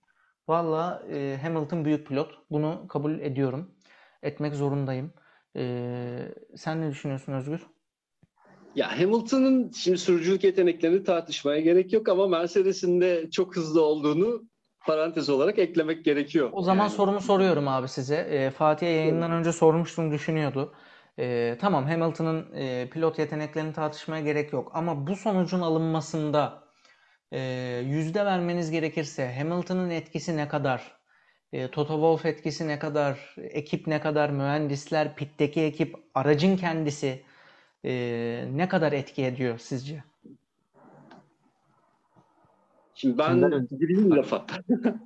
Valla 0.48 1.04
e, 1.12 1.40
Hamilton 1.42 1.86
büyük 1.86 2.08
pilot. 2.08 2.32
Bunu 2.52 2.86
kabul 2.90 3.20
ediyorum. 3.20 3.72
Etmek 4.24 4.56
zorundayım. 4.56 5.14
E, 5.56 5.64
sen 6.56 6.82
ne 6.82 6.90
düşünüyorsun 6.92 7.34
Özgür? 7.34 7.62
Ya 8.76 9.00
Hamilton'ın 9.00 9.72
şimdi 9.72 9.98
sürücülük 9.98 10.44
yeteneklerini 10.44 11.04
tartışmaya 11.04 11.60
gerek 11.60 11.94
yok 11.94 12.10
ama 12.10 12.28
Mercedes'in 12.28 13.02
de 13.02 13.30
çok 13.32 13.56
hızlı 13.56 13.82
olduğunu 13.82 14.42
parantez 14.88 15.30
olarak 15.30 15.60
eklemek 15.60 16.06
gerekiyor. 16.06 16.50
O 16.54 16.62
zaman 16.62 16.84
Yani 16.84 16.94
sorumu 16.94 17.22
soruyorum 17.22 17.68
abi 17.68 17.88
size. 17.88 18.16
Ee, 18.16 18.50
Fatih'e 18.50 18.90
yayından 18.90 19.32
önce 19.32 19.52
sormuştum 19.52 20.12
düşünüyordu. 20.12 20.74
Ee, 21.20 21.58
tamam 21.62 21.86
Hamilton'ın 21.86 22.48
e, 22.56 22.90
pilot 22.90 23.20
yeteneklerini 23.20 23.74
tartışmaya 23.74 24.24
gerek 24.24 24.54
yok. 24.54 24.72
Ama 24.74 25.08
bu 25.08 25.16
sonucun 25.16 25.62
alınmasında 25.62 26.64
e, 27.32 27.40
yüzde 27.86 28.26
vermeniz 28.26 28.72
gerekirse 28.72 29.36
Hamilton'ın 29.38 29.90
etkisi 29.90 30.38
ne 30.38 30.48
kadar? 30.48 31.00
E, 31.54 31.68
Toto 31.68 31.94
Wolff 31.94 32.26
etkisi 32.26 32.68
ne 32.68 32.80
kadar? 32.80 33.36
Ekip 33.38 33.88
ne 33.88 34.02
kadar? 34.02 34.30
Mühendisler, 34.30 35.16
pitteki 35.16 35.62
ekip, 35.62 35.96
aracın 36.16 36.58
kendisi 36.58 37.24
e, 37.86 37.92
ne 38.54 38.68
kadar 38.68 38.92
etki 38.92 39.26
ediyor 39.26 39.58
sizce? 39.58 40.04
Şimdi 42.96 43.18
ben 43.18 43.68
gireyim 43.80 44.12
lafa. 44.12 44.46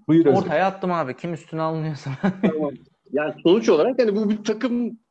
Buyur. 0.07 0.25
Ortaya 0.25 0.65
attım 0.65 0.91
abi. 0.91 1.17
Kim 1.17 1.33
üstüne 1.33 1.61
alınıyorsa. 1.61 2.11
Tamam. 2.21 2.71
Yani 3.13 3.33
sonuç 3.43 3.69
olarak 3.69 3.99
hani 3.99 4.15
bu 4.15 4.29
bir 4.29 4.43
takım 4.43 5.02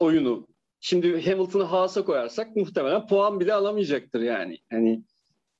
oyunu. 0.00 0.46
Şimdi 0.80 1.30
Hamilton'ı 1.30 1.64
Haas'a 1.64 2.04
koyarsak 2.04 2.56
muhtemelen 2.56 3.06
puan 3.06 3.40
bile 3.40 3.54
alamayacaktır 3.54 4.20
yani. 4.20 4.58
Hani 4.70 5.02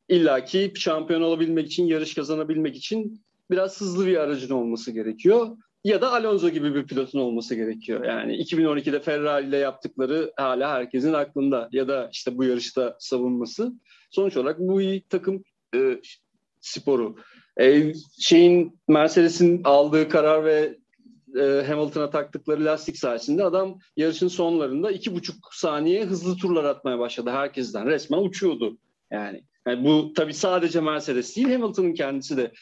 illaki 0.08 0.72
şampiyon 0.76 1.22
olabilmek 1.22 1.66
için, 1.66 1.86
yarış 1.86 2.14
kazanabilmek 2.14 2.76
için 2.76 3.22
biraz 3.50 3.80
hızlı 3.80 4.06
bir 4.06 4.16
aracın 4.16 4.54
olması 4.54 4.92
gerekiyor. 4.92 5.56
Ya 5.84 6.00
da 6.00 6.12
Alonso 6.12 6.48
gibi 6.48 6.74
bir 6.74 6.86
pilotun 6.86 7.18
olması 7.18 7.54
gerekiyor. 7.54 8.04
Yani 8.04 8.36
2012'de 8.36 9.00
Ferrari 9.00 9.46
ile 9.46 9.56
yaptıkları 9.56 10.32
hala 10.36 10.70
herkesin 10.70 11.12
aklında. 11.12 11.68
Ya 11.72 11.88
da 11.88 12.10
işte 12.12 12.38
bu 12.38 12.44
yarışta 12.44 12.96
savunması. 12.98 13.72
Sonuç 14.10 14.36
olarak 14.36 14.58
bu 14.58 14.78
bir 14.78 15.02
takım 15.08 15.42
e, 15.74 16.00
sporu. 16.60 17.16
E, 17.60 17.92
şeyin 18.20 18.80
Mercedes'in 18.88 19.60
aldığı 19.64 20.08
karar 20.08 20.44
ve 20.44 20.78
e, 21.36 21.64
Hamilton'a 21.66 22.10
taktıkları 22.10 22.64
lastik 22.64 22.98
sayesinde 22.98 23.44
adam 23.44 23.78
yarışın 23.96 24.28
sonlarında 24.28 24.90
iki 24.90 25.14
buçuk 25.14 25.54
saniye 25.54 26.04
hızlı 26.04 26.36
turlar 26.36 26.64
atmaya 26.64 26.98
başladı 26.98 27.30
herkesten. 27.30 27.86
Resmen 27.86 28.18
uçuyordu 28.18 28.78
yani. 29.10 29.44
yani 29.66 29.84
bu 29.84 30.12
tabii 30.12 30.34
sadece 30.34 30.80
Mercedes 30.80 31.36
değil 31.36 31.52
Hamilton'ın 31.52 31.94
kendisi 31.94 32.36
de 32.36 32.52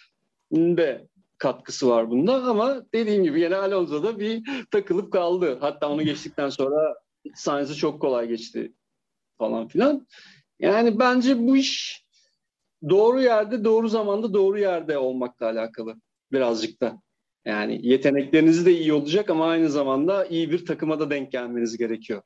de 0.53 1.09
katkısı 1.39 1.89
var 1.89 2.11
bunda 2.11 2.35
ama 2.35 2.83
dediğim 2.95 3.25
gibi 3.25 3.41
yine 3.41 3.57
Alonso'da 3.57 4.19
bir 4.19 4.67
takılıp 4.71 5.13
kaldı. 5.13 5.59
Hatta 5.61 5.89
onu 5.89 6.03
geçtikten 6.03 6.49
sonra 6.49 6.95
Sainz'ı 7.35 7.75
çok 7.77 8.01
kolay 8.01 8.29
geçti 8.29 8.73
falan 9.39 9.69
filan. 9.69 10.07
Yani 10.61 10.99
bence 10.99 11.39
bu 11.39 11.57
iş 11.57 12.05
doğru 12.89 13.21
yerde, 13.21 13.65
doğru 13.65 13.89
zamanda, 13.89 14.35
doğru 14.35 14.59
yerde 14.59 14.99
olmakla 14.99 15.47
alakalı 15.47 15.95
birazcık 16.33 16.81
da. 16.81 17.03
Yani 17.47 17.81
yetenekleriniz 17.83 18.67
de 18.67 18.73
iyi 18.73 18.93
olacak 18.93 19.31
ama 19.31 19.47
aynı 19.47 19.71
zamanda 19.71 20.27
iyi 20.27 20.51
bir 20.51 20.67
takıma 20.67 21.01
da 21.01 21.11
denk 21.11 21.33
gelmeniz 21.33 21.77
gerekiyor. 21.77 22.23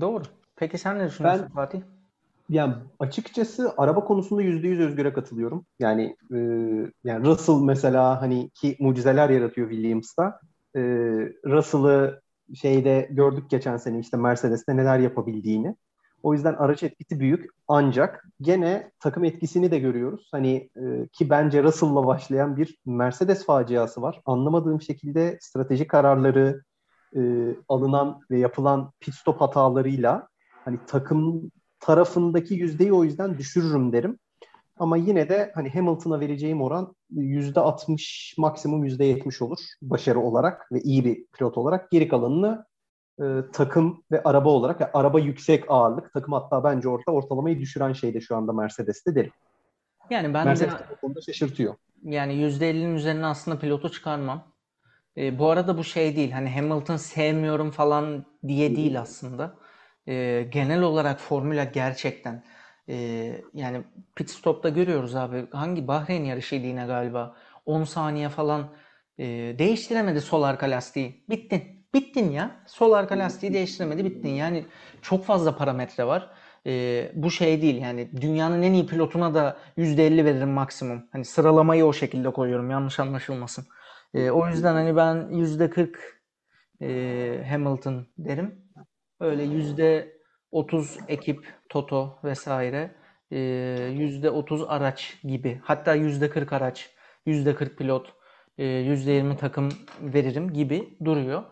Doğru. 0.00 0.22
Peki 0.56 0.78
sen 0.78 0.98
ne 0.98 1.06
düşünüyorsun 1.06 1.46
Ben- 1.48 1.54
Fatih? 1.54 1.80
Yani 2.48 2.74
açıkçası 2.98 3.74
araba 3.76 4.04
konusunda 4.04 4.42
yüzde 4.42 4.68
yüz 4.68 4.80
Özgür'e 4.80 5.12
katılıyorum. 5.12 5.66
Yani 5.78 6.16
e, 6.34 6.36
yani 7.04 7.26
Russell 7.26 7.54
mesela 7.54 8.22
hani 8.22 8.50
ki 8.50 8.76
mucizeler 8.80 9.30
yaratıyor 9.30 9.70
Williams'ta. 9.70 10.40
E, 10.76 10.80
Russell'ı 11.46 12.22
şeyde 12.54 13.08
gördük 13.10 13.50
geçen 13.50 13.76
sene 13.76 13.98
işte 13.98 14.16
Mercedes'te 14.16 14.76
neler 14.76 14.98
yapabildiğini. 14.98 15.76
O 16.22 16.34
yüzden 16.34 16.54
araç 16.54 16.82
etkisi 16.82 17.20
büyük. 17.20 17.50
Ancak 17.68 18.28
gene 18.40 18.90
takım 19.00 19.24
etkisini 19.24 19.70
de 19.70 19.78
görüyoruz. 19.78 20.28
Hani 20.32 20.70
e, 20.76 21.08
ki 21.12 21.30
bence 21.30 21.62
Russell'la 21.62 22.06
başlayan 22.06 22.56
bir 22.56 22.78
Mercedes 22.86 23.46
faciası 23.46 24.02
var. 24.02 24.20
Anlamadığım 24.26 24.80
şekilde 24.80 25.38
strateji 25.40 25.86
kararları, 25.86 26.62
e, 27.16 27.20
alınan 27.68 28.20
ve 28.30 28.38
yapılan 28.38 28.92
pit 29.00 29.14
stop 29.14 29.40
hatalarıyla 29.40 30.28
hani 30.64 30.78
takım 30.86 31.50
tarafındaki 31.80 32.54
yüzdeyi 32.54 32.92
o 32.92 33.04
yüzden 33.04 33.38
düşürürüm 33.38 33.92
derim. 33.92 34.18
Ama 34.78 34.96
yine 34.96 35.28
de 35.28 35.52
hani 35.54 35.70
Hamilton'a 35.70 36.20
vereceğim 36.20 36.62
oran 36.62 36.94
yüzde 37.10 37.60
60 37.60 38.34
maksimum 38.38 38.84
yüzde 38.84 39.04
70 39.04 39.42
olur 39.42 39.58
başarı 39.82 40.20
olarak 40.20 40.72
ve 40.72 40.80
iyi 40.80 41.04
bir 41.04 41.26
pilot 41.26 41.58
olarak. 41.58 41.90
Geri 41.90 42.08
kalanını 42.08 42.64
e, 43.20 43.24
takım 43.52 44.04
ve 44.12 44.22
araba 44.22 44.48
olarak 44.48 44.80
yani 44.80 44.90
araba 44.94 45.20
yüksek 45.20 45.64
ağırlık 45.68 46.12
takım 46.12 46.32
hatta 46.32 46.64
bence 46.64 46.88
orta 46.88 47.12
ortalamayı 47.12 47.60
düşüren 47.60 47.92
şey 47.92 48.14
de 48.14 48.20
şu 48.20 48.36
anda 48.36 48.52
Mercedes'te 48.52 49.14
derim. 49.14 49.32
Yani 50.10 50.34
ben 50.34 50.44
de 50.44 50.48
Mercedes 50.48 50.74
bu 50.90 50.96
konuda 51.00 51.20
şaşırtıyor. 51.20 51.74
Yani 52.04 52.32
%50'nin 52.32 52.94
üzerine 52.94 53.26
aslında 53.26 53.58
pilotu 53.58 53.92
çıkarmam. 53.92 54.52
E, 55.16 55.38
bu 55.38 55.50
arada 55.50 55.78
bu 55.78 55.84
şey 55.84 56.16
değil. 56.16 56.30
Hani 56.30 56.50
Hamilton 56.50 56.96
sevmiyorum 56.96 57.70
falan 57.70 58.24
diye 58.48 58.76
değil 58.76 59.00
aslında. 59.00 59.54
E, 60.08 60.42
genel 60.42 60.82
olarak 60.82 61.20
formüla 61.20 61.64
gerçekten 61.64 62.44
e, 62.88 62.96
yani 63.54 63.82
pit 64.14 64.30
stop'ta 64.30 64.68
görüyoruz 64.68 65.14
abi. 65.14 65.46
Hangi 65.50 65.88
Bahreyn 65.88 66.24
yarışıydı 66.24 66.66
yine 66.66 66.86
galiba. 66.86 67.36
10 67.66 67.84
saniye 67.84 68.28
falan 68.28 68.72
e, 69.18 69.24
değiştiremedi 69.58 70.20
sol 70.20 70.42
arka 70.42 70.66
lastiği. 70.66 71.24
Bittin. 71.30 71.62
Bittin 71.94 72.30
ya. 72.30 72.62
Sol 72.66 72.92
arka 72.92 73.18
lastiği 73.18 73.52
değiştiremedi. 73.52 74.04
Bittin. 74.04 74.28
Yani 74.28 74.64
çok 75.02 75.24
fazla 75.24 75.56
parametre 75.56 76.06
var. 76.06 76.30
E, 76.66 77.12
bu 77.14 77.30
şey 77.30 77.62
değil 77.62 77.82
yani 77.82 78.10
dünyanın 78.20 78.62
en 78.62 78.72
iyi 78.72 78.86
pilotuna 78.86 79.34
da 79.34 79.56
%50 79.76 80.24
veririm 80.24 80.50
maksimum. 80.50 81.06
Hani 81.12 81.24
sıralamayı 81.24 81.86
o 81.86 81.92
şekilde 81.92 82.30
koyuyorum 82.30 82.70
yanlış 82.70 83.00
anlaşılmasın. 83.00 83.66
E, 84.14 84.30
o 84.30 84.48
yüzden 84.48 84.74
hani 84.74 84.96
ben 84.96 85.16
%40 85.30 85.96
e, 86.82 87.44
Hamilton 87.50 88.06
derim. 88.18 88.62
Öyle 89.20 89.44
%30 90.52 91.00
ekip 91.08 91.46
Toto 91.68 92.18
vesaire 92.24 92.94
e, 93.30 93.36
%30 93.36 94.66
araç 94.66 95.16
gibi 95.24 95.60
hatta 95.64 95.96
%40 95.96 96.54
araç 96.56 96.90
%40 97.26 97.76
pilot 97.76 98.12
e, 98.58 98.64
%20 98.64 99.36
takım 99.36 99.68
veririm 100.00 100.52
gibi 100.52 100.98
duruyor. 101.04 101.42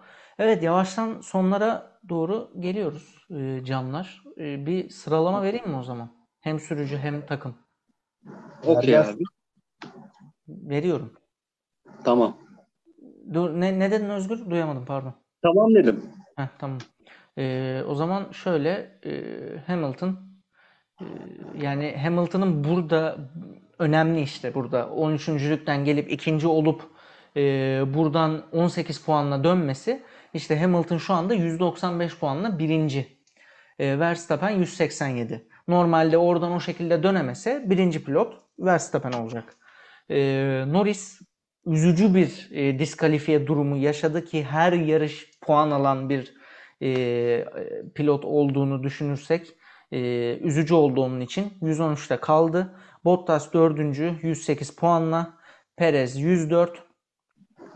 Evet 0.40 0.62
yavaştan 0.62 1.20
sonlara 1.20 1.98
doğru 2.08 2.50
geliyoruz 2.58 3.26
e, 3.30 3.64
canlar. 3.64 4.22
E, 4.38 4.66
bir 4.66 4.88
sıralama 4.88 5.42
vereyim 5.42 5.68
mi 5.68 5.76
o 5.76 5.82
zaman? 5.82 6.10
Hem 6.40 6.60
sürücü 6.60 6.98
hem 6.98 7.26
takım. 7.26 7.54
Okey 8.66 8.98
abi. 8.98 9.22
Veriyorum. 10.48 11.12
Tamam. 12.04 12.36
Dur, 13.32 13.50
ne, 13.50 13.78
ne 13.78 13.90
dedin 13.90 14.08
Özgür? 14.08 14.50
Duyamadım 14.50 14.84
pardon. 14.86 15.14
Tamam 15.42 15.74
dedim. 15.74 16.04
Heh, 16.36 16.48
tamam. 16.58 16.78
E, 17.38 17.82
o 17.88 17.94
zaman 17.94 18.32
şöyle 18.32 18.98
e, 19.04 19.22
Hamilton 19.66 20.18
e, 21.00 21.04
yani 21.62 21.96
Hamilton'ın 22.02 22.64
burada 22.64 23.16
önemli 23.78 24.20
işte 24.20 24.54
burada 24.54 24.80
13.lükten 24.80 25.84
gelip 25.84 26.12
ikinci 26.12 26.46
olup 26.46 26.82
e, 27.36 27.42
buradan 27.94 28.42
18 28.52 29.04
puanla 29.04 29.44
dönmesi 29.44 30.02
işte 30.34 30.60
Hamilton 30.60 30.98
şu 30.98 31.14
anda 31.14 31.34
195 31.34 32.18
puanla 32.18 32.58
birinci. 32.58 33.20
E, 33.78 33.98
Verstappen 33.98 34.50
187. 34.50 35.48
Normalde 35.68 36.18
oradan 36.18 36.52
o 36.52 36.60
şekilde 36.60 37.02
dönemese 37.02 37.64
birinci 37.70 38.04
pilot 38.04 38.34
Verstappen 38.58 39.12
olacak. 39.12 39.56
E, 40.10 40.18
Norris 40.66 41.20
üzücü 41.66 42.14
bir 42.14 42.48
e, 42.52 42.78
diskalifiye 42.78 43.46
durumu 43.46 43.76
yaşadı 43.76 44.24
ki 44.24 44.44
her 44.44 44.72
yarış 44.72 45.30
puan 45.40 45.70
alan 45.70 46.08
bir 46.08 46.34
e, 46.82 47.44
pilot 47.94 48.24
olduğunu 48.24 48.82
düşünürsek 48.82 49.46
e, 49.92 49.98
üzücü 50.38 50.74
oldu 50.74 51.02
onun 51.02 51.20
için. 51.20 51.52
113'te 51.62 52.16
kaldı. 52.16 52.74
Bottas 53.04 53.52
4. 53.52 53.78
108 54.22 54.76
puanla. 54.76 55.38
Perez 55.76 56.16
104. 56.16 56.89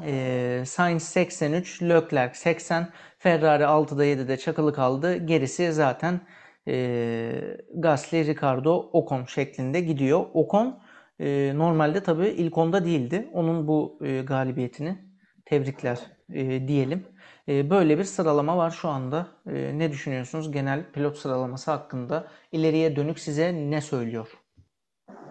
E, 0.03 0.63
Sainz 0.67 1.03
83. 1.03 1.83
Leclerc 1.83 2.35
80. 2.35 2.93
Ferrari 3.19 3.67
6'da 3.67 4.05
7'de 4.05 4.37
çakılı 4.37 4.73
kaldı. 4.73 5.17
Gerisi 5.17 5.73
zaten 5.73 6.21
e, 6.69 7.57
Gasly, 7.75 8.27
Ricardo, 8.27 8.91
Ocon 8.93 9.25
şeklinde 9.25 9.81
gidiyor. 9.81 10.27
Ocon 10.35 10.79
e, 11.21 11.53
normalde 11.55 12.03
tabii 12.03 12.29
ilk 12.29 12.59
onda 12.59 12.85
değildi. 12.85 13.29
Onun 13.33 13.69
bu 13.69 13.99
e, 14.05 14.21
galibiyetini 14.23 14.99
tebrikler 15.45 15.99
e, 16.33 16.69
diyelim. 16.69 17.07
E, 17.49 17.71
böyle 17.71 17.99
bir 17.99 18.05
sıralama 18.05 18.57
var 18.57 18.71
şu 18.71 18.89
anda. 18.89 19.27
E, 19.47 19.79
ne 19.79 19.93
düşünüyorsunuz 19.93 20.53
genel 20.53 20.93
pilot 20.93 21.17
sıralaması 21.19 21.71
hakkında? 21.71 22.29
İleriye 22.53 22.97
dönük 22.97 23.19
size 23.19 23.55
ne 23.55 23.81
söylüyor? 23.81 24.45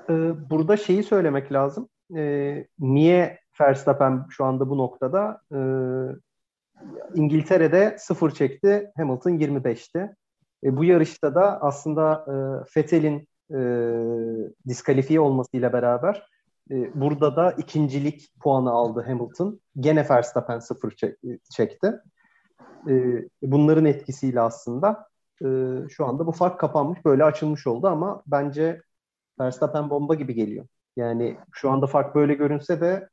Ee, 0.09 0.49
burada 0.49 0.77
şeyi 0.77 1.03
söylemek 1.03 1.51
lazım. 1.51 1.89
Ee, 2.17 2.67
niye 2.79 3.42
Verstappen 3.61 4.25
şu 4.29 4.45
anda 4.45 4.69
bu 4.69 4.77
noktada? 4.77 5.41
Ee, 5.51 5.59
İngiltere'de 7.15 7.95
sıfır 7.99 8.31
çekti, 8.31 8.91
Hamilton 8.97 9.31
25'ti. 9.31 10.15
E, 10.63 10.77
bu 10.77 10.83
yarışta 10.83 11.35
da 11.35 11.61
aslında 11.61 12.25
e, 12.27 12.33
Vettel'in 12.77 13.27
e, 13.51 13.59
diskalifiye 14.67 15.19
olmasıyla 15.19 15.73
beraber 15.73 16.27
e, 16.71 17.01
burada 17.01 17.35
da 17.35 17.51
ikincilik 17.51 18.29
puanı 18.41 18.71
aldı 18.71 19.03
Hamilton. 19.07 19.59
Gene 19.79 20.09
Verstappen 20.09 20.59
sıfır 20.59 20.91
çek, 20.91 21.17
çekti. 21.51 21.93
E, 22.89 22.93
bunların 23.41 23.85
etkisiyle 23.85 24.41
aslında 24.41 25.07
e, 25.41 25.47
şu 25.89 26.05
anda 26.05 26.27
bu 26.27 26.31
fark 26.31 26.59
kapanmış, 26.59 27.05
böyle 27.05 27.23
açılmış 27.23 27.67
oldu 27.67 27.87
ama 27.87 28.23
bence 28.27 28.81
Verstappen 29.39 29.89
bomba 29.89 30.15
gibi 30.15 30.33
geliyor. 30.33 30.65
Yani 30.95 31.37
şu 31.51 31.71
anda 31.71 31.87
fark 31.87 32.15
böyle 32.15 32.33
görünse 32.33 32.81
de 32.81 33.09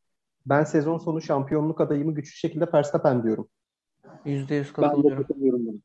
ben 0.47 0.65
sezon 0.65 0.99
sonu 0.99 1.21
şampiyonluk 1.21 1.81
adayımı 1.81 2.15
güçlü 2.15 2.37
şekilde 2.37 2.73
Verstappen 2.75 3.23
diyorum. 3.23 3.49
%100 4.25 4.83
Ben 4.83 5.05
de 5.05 5.17
katılıyorum. 5.17 5.67
buna. 5.67 5.81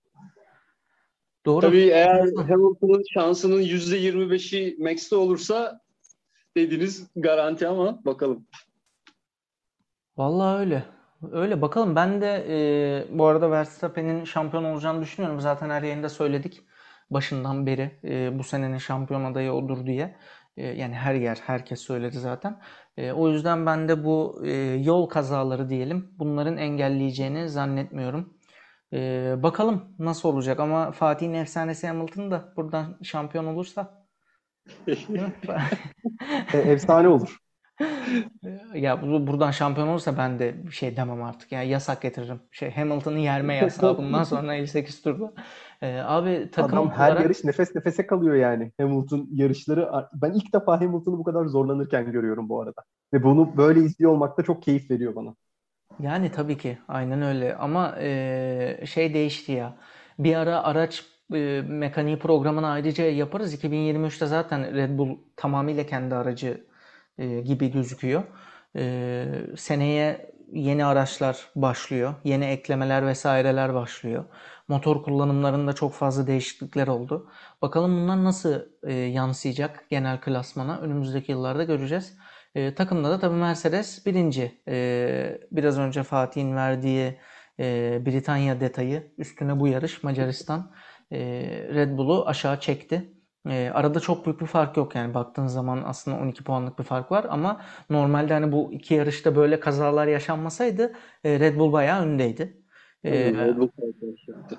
Doğru. 1.46 1.62
Tabii 1.62 1.86
eğer 1.86 2.20
Hamilton'ın 2.20 3.04
şansının 3.14 3.62
%25'i 3.62 4.78
Max'te 4.80 5.16
olursa 5.16 5.80
dediğiniz 6.58 7.08
garanti 7.16 7.68
ama 7.68 8.06
bakalım. 8.06 8.48
Vallahi 10.18 10.60
öyle. 10.60 10.84
Öyle 11.32 11.62
bakalım. 11.62 11.96
Ben 11.96 12.22
de 12.22 12.46
e, 12.50 13.18
bu 13.18 13.26
arada 13.26 13.52
Verstappen'in 13.52 14.24
şampiyon 14.24 14.64
olacağını 14.64 15.02
düşünüyorum. 15.02 15.40
Zaten 15.40 15.70
her 15.70 15.84
yayında 15.84 16.10
söyledik 16.10 16.62
başından 17.10 17.66
beri 17.66 17.92
e, 18.04 18.40
bu 18.40 18.44
senenin 18.44 18.78
şampiyon 18.78 19.24
adayı 19.24 19.52
odur 19.52 19.86
diye. 19.86 20.16
E, 20.58 20.68
yani 20.68 20.96
her 20.96 21.16
yer 21.16 21.40
herkes 21.46 21.80
söyledi 21.80 22.20
zaten. 22.20 22.60
E, 22.98 23.12
o 23.12 23.30
yüzden 23.30 23.66
ben 23.66 23.88
de 23.90 24.04
bu 24.04 24.42
e, 24.46 24.52
yol 24.84 25.06
kazaları 25.10 25.70
diyelim 25.70 26.16
bunların 26.20 26.58
engelleyeceğini 26.58 27.50
zannetmiyorum. 27.50 28.38
E, 28.94 29.34
bakalım 29.44 29.96
nasıl 30.00 30.30
olacak 30.30 30.60
ama 30.60 30.92
Fatih'in 30.92 31.34
efsanesi 31.34 31.88
Hamilton 31.88 32.32
da 32.32 32.54
buradan 32.58 33.00
şampiyon 33.04 33.46
olursa? 33.46 34.06
E, 36.54 36.58
efsane 36.58 37.08
olur. 37.08 37.38
Ya 38.74 39.02
bu 39.02 39.28
buradan 39.28 39.52
şampiyon 39.52 39.88
olursa 39.88 40.18
ben 40.18 40.40
de 40.40 40.68
bir 40.68 40.72
şey 40.72 40.98
demem 40.98 41.24
artık. 41.24 41.52
Yani 41.52 41.68
yasak 41.70 42.02
getiririm. 42.02 42.42
Şey 42.52 42.72
Hamilton'ı 42.72 43.20
yerme 43.20 43.56
yasağı 43.56 43.98
bundan 43.98 44.24
sonra 44.24 44.56
58 44.56 45.02
turda. 45.02 45.34
Ee, 45.82 45.98
abi 46.00 46.50
takım 46.52 46.80
Adam 46.80 46.90
her 46.90 47.08
olarak 47.08 47.24
yarış 47.24 47.44
nefes 47.44 47.76
nefese 47.76 48.08
kalıyor 48.08 48.36
yani. 48.36 48.72
Hamilton 48.80 49.28
yarışları 49.32 49.90
ben 50.14 50.32
ilk 50.34 50.54
defa 50.54 50.82
Hamilton'ı 50.82 51.18
bu 51.18 51.24
kadar 51.24 51.46
zorlanırken 51.46 52.12
görüyorum 52.12 52.50
bu 52.50 52.62
arada. 52.62 52.84
Ve 53.14 53.24
bunu 53.24 53.58
böyle 53.58 53.80
izliyor 53.80 54.12
olmak 54.12 54.38
da 54.38 54.44
çok 54.44 54.64
keyif 54.64 54.92
veriyor 54.92 55.16
bana. 55.16 55.36
yani 56.00 56.32
tabii 56.32 56.58
ki 56.58 56.78
aynen 56.88 57.22
öyle 57.22 57.56
ama 57.56 57.96
e, 58.00 58.86
şey 58.86 59.14
değişti 59.14 59.52
ya. 59.52 59.78
Bir 60.20 60.36
ara 60.36 60.64
araç 60.64 61.06
e, 61.34 61.62
mekaniği 61.68 62.20
programını 62.20 62.68
ayrıca 62.70 63.06
yaparız. 63.06 63.54
2023'te 63.54 64.26
zaten 64.26 64.74
Red 64.76 64.98
Bull 64.98 65.18
tamamıyla 65.36 65.86
kendi 65.86 66.16
aracı 66.16 66.66
e, 67.18 67.42
gibi 67.42 67.72
gözüküyor. 67.72 68.24
E, 68.76 69.26
seneye 69.58 70.32
yeni 70.54 70.86
araçlar 70.86 71.48
başlıyor. 71.56 72.14
Yeni 72.24 72.46
eklemeler 72.46 73.06
vesaireler 73.08 73.74
başlıyor. 73.74 74.26
Motor 74.68 75.04
kullanımlarında 75.04 75.74
çok 75.74 75.94
fazla 75.94 76.28
değişiklikler 76.28 76.88
oldu. 76.88 77.30
Bakalım 77.62 77.98
bunlar 77.98 78.24
nasıl 78.24 78.62
e, 78.84 78.94
yansıyacak 78.94 79.86
genel 79.90 80.22
klasmana 80.22 80.80
önümüzdeki 80.80 81.32
yıllarda 81.32 81.64
göreceğiz. 81.64 82.18
E, 82.56 82.76
takımda 82.76 83.10
da 83.10 83.20
tabii 83.20 83.36
Mercedes 83.36 84.06
birinci. 84.06 84.62
E, 84.68 85.42
biraz 85.52 85.80
önce 85.80 86.04
Fatih'in 86.04 86.56
verdiği 86.56 87.20
e, 87.60 88.02
Britanya 88.06 88.60
detayı 88.60 89.14
üstüne 89.18 89.60
bu 89.60 89.68
yarış 89.68 90.04
Macaristan 90.04 90.72
e, 91.12 91.20
Red 91.74 91.98
Bull'u 91.98 92.26
aşağı 92.28 92.60
çekti. 92.60 93.12
E, 93.50 93.72
arada 93.74 94.00
çok 94.00 94.26
büyük 94.26 94.42
bir 94.42 94.46
fark 94.46 94.78
yok 94.78 94.96
yani 94.96 95.14
baktığın 95.14 95.48
zaman 95.48 95.84
aslında 95.86 96.18
12 96.18 96.44
puanlık 96.44 96.80
bir 96.80 96.84
fark 96.84 97.12
var 97.12 97.26
ama 97.30 97.62
normalde 97.90 98.34
hani 98.34 98.52
bu 98.52 98.74
iki 98.74 98.94
yarışta 98.94 99.36
böyle 99.36 99.60
kazalar 99.60 100.08
yaşanmasaydı 100.08 100.94
e, 101.24 101.40
Red 101.40 101.58
Bull 101.58 101.72
bayağı 101.74 102.02
öndeydi. 102.02 102.65
E, 103.06 103.34
yaptı. 104.28 104.58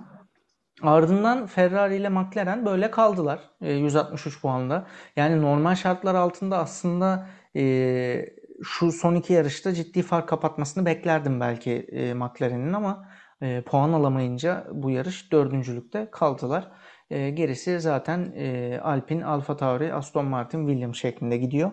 Ardından 0.83 1.47
Ferrari 1.47 1.97
ile 1.97 2.09
McLaren 2.09 2.67
böyle 2.67 2.91
kaldılar 2.91 3.41
e, 3.61 3.73
163 3.73 4.41
puanda. 4.41 4.87
Yani 5.17 5.43
normal 5.43 5.75
şartlar 5.75 6.15
altında 6.15 6.59
aslında 6.59 7.27
e, 7.57 8.27
şu 8.63 8.93
son 8.93 9.15
iki 9.15 9.33
yarışta 9.33 9.75
ciddi 9.75 10.03
fark 10.03 10.29
kapatmasını 10.29 10.87
beklerdim 10.87 11.41
belki 11.41 11.73
e, 11.73 12.15
McLaren'in 12.15 12.73
ama 12.73 13.09
e, 13.43 13.63
puan 13.63 13.93
alamayınca 13.93 14.67
bu 14.73 14.91
yarış 14.91 15.33
dördüncülükte 15.33 16.09
kaldılar. 16.11 16.71
E, 17.11 17.31
gerisi 17.31 17.81
zaten 17.81 18.33
e, 18.37 18.79
Alpine, 18.83 19.27
AlphaTauri, 19.27 19.95
Aston 19.95 20.27
Martin, 20.27 20.67
Williams 20.67 20.99
şeklinde 20.99 21.37
gidiyor. 21.37 21.73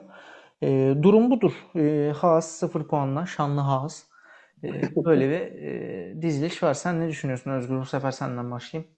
E, 0.61 0.95
durum 1.01 1.31
budur. 1.31 1.53
E, 1.75 2.13
Haas 2.17 2.51
0 2.51 2.87
puanla, 2.87 3.25
şanlı 3.25 3.61
Haas. 3.61 4.03
E, 4.63 5.05
böyle 5.05 5.29
bir 5.29 5.61
e, 5.61 6.21
diziliş 6.21 6.63
var. 6.63 6.73
Sen 6.73 6.99
ne 7.01 7.09
düşünüyorsun 7.09 7.51
Özgür? 7.51 7.79
Bu 7.79 7.85
sefer 7.85 8.11
senden 8.11 8.51
başlayayım. 8.51 8.91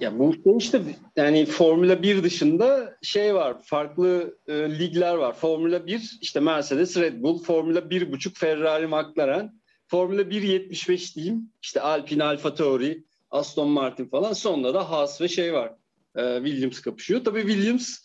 Ya 0.00 0.18
bu 0.18 0.34
işte 0.58 0.82
yani 1.16 1.46
Formula 1.46 2.02
1 2.02 2.22
dışında 2.22 2.96
şey 3.02 3.34
var, 3.34 3.56
farklı 3.62 4.38
e, 4.48 4.54
ligler 4.78 5.14
var. 5.14 5.34
Formula 5.34 5.86
1 5.86 6.18
işte 6.20 6.40
Mercedes, 6.40 6.96
Red 6.96 7.22
Bull, 7.22 7.42
Formula 7.42 7.78
1.5 7.78 8.34
Ferrari, 8.34 8.86
McLaren, 8.86 9.60
Formula 9.86 10.22
1.75 10.22 11.14
diyeyim. 11.16 11.50
İşte 11.62 11.80
Alpine, 11.80 12.24
AlphaTauri, 12.24 13.04
Aston 13.30 13.68
Martin 13.68 14.08
falan. 14.08 14.32
Sonunda 14.32 14.74
da 14.74 14.90
Haas 14.90 15.20
ve 15.20 15.28
şey 15.28 15.52
var. 15.54 15.74
e, 16.16 16.36
Williams 16.44 16.80
kapışıyor. 16.80 17.24
Tabii 17.24 17.40
Williams 17.40 17.98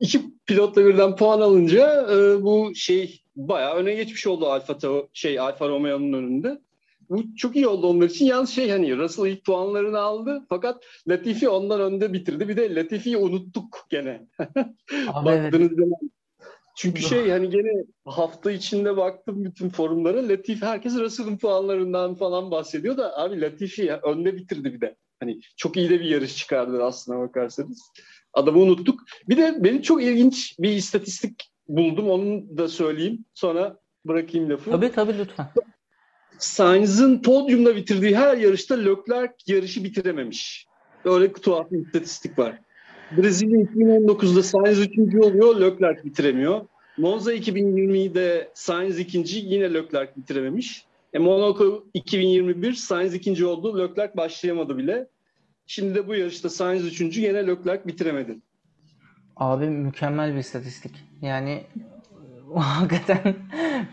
iki 0.00 0.20
pilotla 0.46 0.86
birden 0.86 1.16
puan 1.16 1.40
alınca 1.40 2.06
e, 2.12 2.42
bu 2.42 2.72
şey 2.74 3.22
bayağı 3.38 3.74
öne 3.74 3.94
geçmiş 3.94 4.26
oldu 4.26 4.46
Alfa 4.46 4.72
Tau- 4.72 5.08
şey 5.12 5.40
Alfa 5.40 5.68
Romeo'nun 5.68 6.12
önünde. 6.12 6.60
Bu 7.10 7.36
çok 7.36 7.56
iyi 7.56 7.66
oldu 7.66 7.86
onlar 7.86 8.06
için. 8.08 8.26
Yalnız 8.26 8.50
şey 8.50 8.70
hani 8.70 8.96
Russell 8.96 9.26
ilk 9.26 9.44
puanlarını 9.44 9.98
aldı 9.98 10.46
fakat 10.48 10.84
Latifi 11.08 11.48
ondan 11.48 11.80
önde 11.80 12.12
bitirdi. 12.12 12.48
Bir 12.48 12.56
de 12.56 12.74
Latifi'yi 12.74 13.16
unuttuk 13.16 13.86
gene. 13.90 14.26
Abi 15.08 15.28
evet. 15.30 15.52
Baktığınız 15.52 15.72
zaman. 15.72 16.10
Çünkü 16.76 17.02
şey 17.02 17.30
hani 17.30 17.50
gene 17.50 17.84
hafta 18.04 18.50
içinde 18.50 18.96
baktım 18.96 19.44
bütün 19.44 19.68
forumlara 19.68 20.28
Latifi 20.28 20.66
herkes 20.66 20.94
Russell'ın 20.94 21.36
puanlarından 21.36 22.14
falan 22.14 22.50
bahsediyor 22.50 22.96
da 22.96 23.18
abi 23.18 23.40
Latifi 23.40 23.82
ya, 23.82 24.00
önde 24.00 24.36
bitirdi 24.36 24.74
bir 24.74 24.80
de. 24.80 24.96
Hani 25.20 25.40
çok 25.56 25.76
iyi 25.76 25.90
de 25.90 26.00
bir 26.00 26.04
yarış 26.04 26.36
çıkardı 26.36 26.84
aslına 26.84 27.18
bakarsanız. 27.18 27.82
Adamı 28.32 28.58
unuttuk. 28.58 29.00
Bir 29.28 29.36
de 29.36 29.64
benim 29.64 29.82
çok 29.82 30.02
ilginç 30.02 30.58
bir 30.58 30.70
istatistik 30.70 31.50
buldum. 31.68 32.10
Onu 32.10 32.58
da 32.58 32.68
söyleyeyim. 32.68 33.24
Sonra 33.34 33.78
bırakayım 34.04 34.50
lafı. 34.50 34.70
Tabii 34.70 34.92
tabii 34.92 35.18
lütfen. 35.18 35.46
Sainz'ın 36.38 37.22
podyumda 37.22 37.76
bitirdiği 37.76 38.16
her 38.16 38.36
yarışta 38.36 38.74
Leclerc 38.74 39.32
yarışı 39.46 39.84
bitirememiş. 39.84 40.66
Böyle 41.04 41.32
tuhaf 41.32 41.70
bir 41.70 41.86
istatistik 41.86 42.38
var. 42.38 42.58
Brezilya 43.16 43.60
2019'da 43.60 44.42
Sainz 44.42 44.80
3. 44.80 44.98
oluyor, 44.98 45.60
Leclerc 45.60 46.04
bitiremiyor. 46.04 46.60
Monza 46.96 47.34
2020'de 47.34 48.50
Sainz 48.54 48.98
ikinci, 48.98 49.38
yine 49.38 49.74
Leclerc 49.74 50.12
bitirememiş. 50.16 50.84
E 51.12 51.18
Monaco 51.18 51.84
2021 51.94 52.72
Sainz 52.72 53.14
ikinci 53.14 53.46
oldu, 53.46 53.78
Leclerc 53.78 54.16
başlayamadı 54.16 54.78
bile. 54.78 55.08
Şimdi 55.66 55.94
de 55.94 56.08
bu 56.08 56.14
yarışta 56.14 56.48
Sainz 56.48 56.84
üçüncü, 56.84 57.20
yine 57.20 57.46
Leclerc 57.46 57.86
bitiremedi. 57.86 58.38
Abi 59.38 59.66
mükemmel 59.66 60.34
bir 60.34 60.38
istatistik. 60.38 61.04
Yani 61.22 61.62
hakikaten 62.54 63.34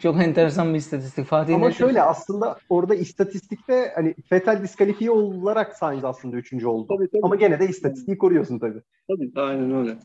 çok 0.02 0.24
enteresan 0.24 0.74
bir 0.74 0.80
istatistik. 0.80 1.26
Fatih 1.26 1.56
Ama 1.56 1.72
şöyle 1.72 2.02
aslında 2.02 2.58
orada 2.70 2.96
istatistikte 2.96 3.92
hani 3.96 4.16
Vettel 4.32 4.64
diskalifiye 4.64 5.12
olarak 5.12 5.76
Sainz 5.76 6.04
aslında 6.04 6.36
üçüncü 6.38 6.68
oldu. 6.68 6.88
Tabii, 6.98 7.08
tabii. 7.08 7.22
Ama 7.24 7.36
gene 7.36 7.60
de 7.60 7.68
istatistiği 7.68 8.18
koruyorsun 8.18 8.60
tabii. 8.60 8.82
Tabii, 9.08 9.32
aynen 9.36 9.76
öyle. 9.76 9.98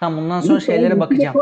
Tamam 0.00 0.24
bundan 0.24 0.40
sonra 0.40 0.60
şeylere 0.60 1.00
bakacağım. 1.00 1.36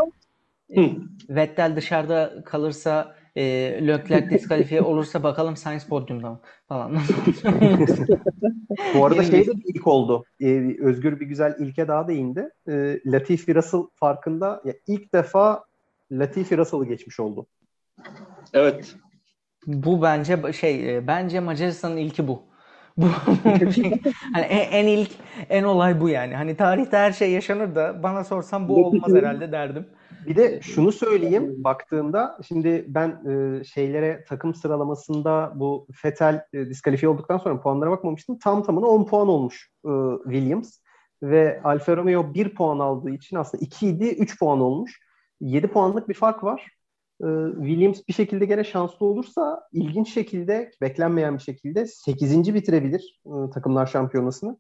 Hı. 0.75 0.91
Vettel 1.29 1.77
dışarıda 1.77 2.45
kalırsa 2.45 3.17
e, 3.37 3.43
Leclerc 3.87 4.31
diskalifiye 4.31 4.83
olursa 4.83 5.23
bakalım 5.23 5.57
Sainz 5.57 5.85
podyumda 5.85 6.31
mı 6.31 6.40
falan. 6.69 6.93
Bu 8.95 9.07
arada 9.07 9.23
şey 9.23 9.47
de 9.47 9.53
bir 9.53 9.75
ilk 9.75 9.87
oldu. 9.87 10.25
Ee, 10.40 10.77
Özgür 10.81 11.21
bir 11.21 11.27
güzel 11.27 11.55
ilke 11.59 11.88
daha 11.88 12.09
değindi. 12.09 12.51
Ee, 12.69 13.01
Latifi 13.07 13.55
Russell 13.55 13.83
farkında 13.95 14.62
ya 14.64 14.75
ilk 14.87 15.14
defa 15.14 15.64
Latifi 16.12 16.59
Russell'ı 16.59 16.87
geçmiş 16.87 17.21
oldu. 17.21 17.47
Evet. 18.53 18.95
Bu 19.66 20.03
bence 20.03 20.53
şey 20.53 21.07
bence 21.07 21.40
Macaristan'ın 21.40 21.97
ilki 21.97 22.29
bu. 22.29 22.50
Bu 23.03 23.07
hani 24.33 24.45
en, 24.45 24.73
en 24.73 24.87
ilk 24.87 25.11
en 25.49 25.65
olay 25.65 26.01
bu 26.01 26.09
yani. 26.09 26.35
Hani 26.37 26.57
tarihte 26.57 26.97
her 26.97 27.13
şey 27.13 27.31
yaşanır 27.31 27.75
da 27.75 28.03
bana 28.03 28.25
sorsan 28.25 28.69
bu 28.69 28.87
olmaz 28.87 29.15
herhalde 29.15 29.53
derdim. 29.53 29.87
Bir 30.27 30.37
de 30.37 30.61
şunu 30.63 30.93
söyleyeyim 30.93 31.65
baktığında 31.65 32.39
şimdi 32.49 32.85
ben 32.89 33.09
e, 33.09 33.65
şeylere 33.65 34.25
takım 34.29 34.55
sıralamasında 34.55 35.53
bu 35.55 35.87
Vettel 36.05 36.45
e, 36.53 36.67
diskalifiye 36.67 37.11
olduktan 37.11 37.39
sonra 37.39 37.61
puanlara 37.61 37.91
bakmamıştım. 37.91 38.39
Tam 38.39 38.63
tamına 38.63 38.87
10 38.87 39.05
puan 39.05 39.29
olmuş 39.29 39.71
e, 39.85 39.91
Williams 40.25 40.79
ve 41.23 41.61
Alfa 41.65 41.97
Romeo 41.97 42.35
1 42.35 42.55
puan 42.55 42.79
aldığı 42.79 43.11
için 43.11 43.37
aslında 43.37 43.65
2 43.65 43.89
idi 43.89 44.09
3 44.09 44.39
puan 44.39 44.61
olmuş. 44.61 45.01
7 45.41 45.69
puanlık 45.69 46.09
bir 46.09 46.15
fark 46.15 46.45
var. 46.45 46.80
E, 47.20 47.28
Williams 47.66 48.00
bir 48.09 48.12
şekilde 48.12 48.44
gene 48.44 48.64
şanslı 48.64 49.06
olursa 49.06 49.68
ilginç 49.72 50.14
şekilde 50.14 50.70
beklenmeyen 50.80 51.35
bir 51.35 51.42
şekilde 51.42 51.87
8. 51.87 52.54
bitirebilir 52.54 53.20
e, 53.26 53.50
takımlar 53.50 53.87
şampiyonasını. 53.87 54.56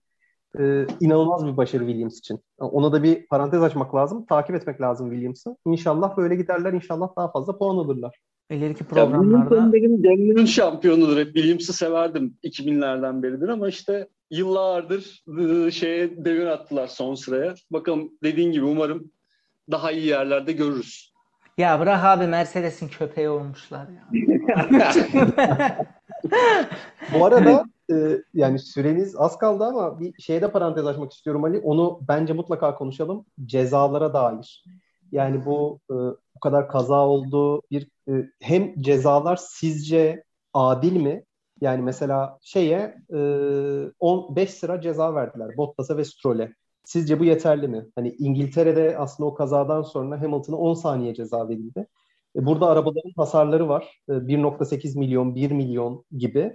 Ee, 0.58 0.86
inanılmaz 1.00 1.46
bir 1.46 1.56
başarı 1.56 1.86
Williams 1.86 2.18
için. 2.18 2.40
Ona 2.58 2.92
da 2.92 3.02
bir 3.02 3.26
parantez 3.26 3.62
açmak 3.62 3.94
lazım. 3.94 4.26
Takip 4.26 4.56
etmek 4.56 4.80
lazım 4.80 5.10
Williams'ı. 5.10 5.56
İnşallah 5.66 6.16
böyle 6.16 6.34
giderler. 6.34 6.72
İnşallah 6.72 7.08
daha 7.16 7.30
fazla 7.30 7.58
puan 7.58 7.76
alırlar. 7.76 8.14
İleriki 8.50 8.82
Ya 8.82 8.88
programlarda 8.88 9.42
Williamson 9.42 9.72
benim 9.72 10.02
gönlümün 10.02 10.44
şampiyonudur. 10.44 11.16
Hep 11.16 11.34
Williams'ı 11.34 11.72
severdim 11.72 12.34
2000'lerden 12.44 13.22
beridir 13.22 13.48
ama 13.48 13.68
işte 13.68 14.08
yıllardır 14.30 15.24
ıı, 15.28 15.72
şeye 15.72 16.24
devir 16.24 16.46
attılar 16.46 16.86
son 16.86 17.14
sıraya. 17.14 17.54
Bakalım 17.70 18.12
dediğin 18.22 18.52
gibi 18.52 18.64
umarım 18.64 19.10
daha 19.70 19.92
iyi 19.92 20.06
yerlerde 20.06 20.52
görürüz. 20.52 21.12
Ya 21.58 21.80
bırak 21.80 22.04
abi 22.04 22.26
Mercedes'in 22.26 22.88
köpeği 22.88 23.28
olmuşlar 23.28 23.86
ya. 23.88 24.08
Bu 27.14 27.24
arada 27.24 27.64
e, 27.92 27.94
yani 28.34 28.58
süremiz 28.58 29.16
az 29.16 29.38
kaldı 29.38 29.64
ama 29.64 30.00
bir 30.00 30.22
şeye 30.22 30.42
de 30.42 30.50
parantez 30.50 30.86
açmak 30.86 31.12
istiyorum 31.12 31.44
Ali. 31.44 31.58
Onu 31.58 32.00
bence 32.08 32.32
mutlaka 32.32 32.74
konuşalım. 32.74 33.26
Cezalara 33.44 34.14
dair. 34.14 34.64
Yani 35.12 35.44
bu 35.44 35.80
e, 35.90 35.94
bu 36.34 36.40
kadar 36.42 36.68
kaza 36.68 37.06
oldu. 37.06 37.62
Bir 37.70 37.88
e, 38.08 38.12
hem 38.40 38.82
cezalar 38.82 39.36
sizce 39.36 40.24
adil 40.54 40.92
mi? 40.92 41.24
Yani 41.60 41.82
mesela 41.82 42.38
şeye 42.42 42.96
e, 43.14 43.18
15 43.98 44.50
sıra 44.50 44.80
ceza 44.80 45.14
verdiler 45.14 45.56
Bottas'a 45.56 45.96
ve 45.96 46.04
Stroll'e. 46.04 46.54
Sizce 46.84 47.20
bu 47.20 47.24
yeterli 47.24 47.68
mi? 47.68 47.86
Hani 47.94 48.08
İngiltere'de 48.18 48.98
aslında 48.98 49.28
o 49.30 49.34
kazadan 49.34 49.82
sonra 49.82 50.20
Hamilton'a 50.20 50.56
10 50.56 50.74
saniye 50.74 51.14
ceza 51.14 51.48
verildi. 51.48 51.86
E, 52.36 52.46
Burada 52.46 52.66
arabaların 52.66 53.12
hasarları 53.16 53.68
var. 53.68 54.02
E, 54.08 54.12
1.8 54.28 54.96
milyon, 54.96 55.34
1 55.34 55.50
milyon 55.50 56.04
gibi. 56.18 56.54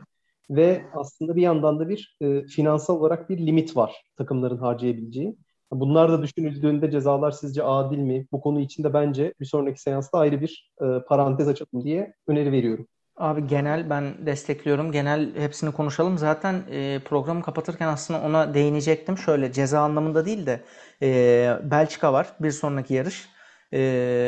Ve 0.49 0.85
aslında 0.93 1.35
bir 1.35 1.41
yandan 1.41 1.79
da 1.79 1.89
bir 1.89 2.17
e, 2.21 2.43
finansal 2.45 2.95
olarak 2.99 3.29
bir 3.29 3.37
limit 3.47 3.75
var 3.77 4.03
takımların 4.17 4.57
harcayabileceği. 4.57 5.37
Bunlar 5.71 6.11
da 6.11 6.23
düşünüldüğünde 6.23 6.91
cezalar 6.91 7.31
sizce 7.31 7.63
adil 7.63 7.97
mi? 7.97 8.27
Bu 8.31 8.41
konu 8.41 8.59
için 8.59 8.83
de 8.83 8.93
bence 8.93 9.33
bir 9.39 9.45
sonraki 9.45 9.81
seansta 9.81 10.17
ayrı 10.19 10.41
bir 10.41 10.71
e, 10.81 10.85
parantez 11.07 11.47
açalım 11.47 11.83
diye 11.83 12.13
öneri 12.27 12.51
veriyorum. 12.51 12.87
Abi 13.17 13.47
genel 13.47 13.89
ben 13.89 14.25
destekliyorum. 14.25 14.91
Genel 14.91 15.35
hepsini 15.35 15.71
konuşalım. 15.71 16.17
Zaten 16.17 16.63
e, 16.71 16.99
programı 17.05 17.41
kapatırken 17.43 17.87
aslında 17.87 18.21
ona 18.21 18.53
değinecektim. 18.53 19.17
Şöyle 19.17 19.51
ceza 19.53 19.79
anlamında 19.81 20.25
değil 20.25 20.45
de 20.45 20.63
e, 21.01 21.59
Belçika 21.71 22.13
var. 22.13 22.27
Bir 22.39 22.51
sonraki 22.51 22.93
yarış. 22.93 23.29
E, 23.73 23.77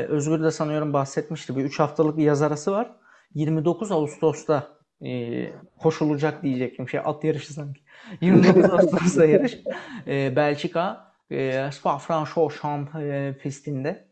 Özgür 0.09 0.43
de 0.43 0.51
sanıyorum 0.51 0.93
bahsetmişti. 0.93 1.55
Bir 1.57 1.63
3 1.65 1.79
haftalık 1.79 2.17
bir 2.17 2.23
yaz 2.23 2.41
arası 2.41 2.71
var. 2.71 2.91
29 3.33 3.91
Ağustos'ta 3.91 4.67
e, 5.05 5.09
koşulacak 5.79 6.43
diyecektim. 6.43 6.89
Şey 6.89 6.99
at 7.03 7.23
yarışı 7.23 7.53
sanki. 7.53 7.81
29 8.21 8.65
Ağustos'ta 8.69 9.25
yarış. 9.25 9.57
E, 10.07 10.35
Belçika 10.35 11.11
e, 11.31 11.69
Spa-Francorchamps 11.71 13.01
e, 13.01 13.37
pistinde. 13.37 14.06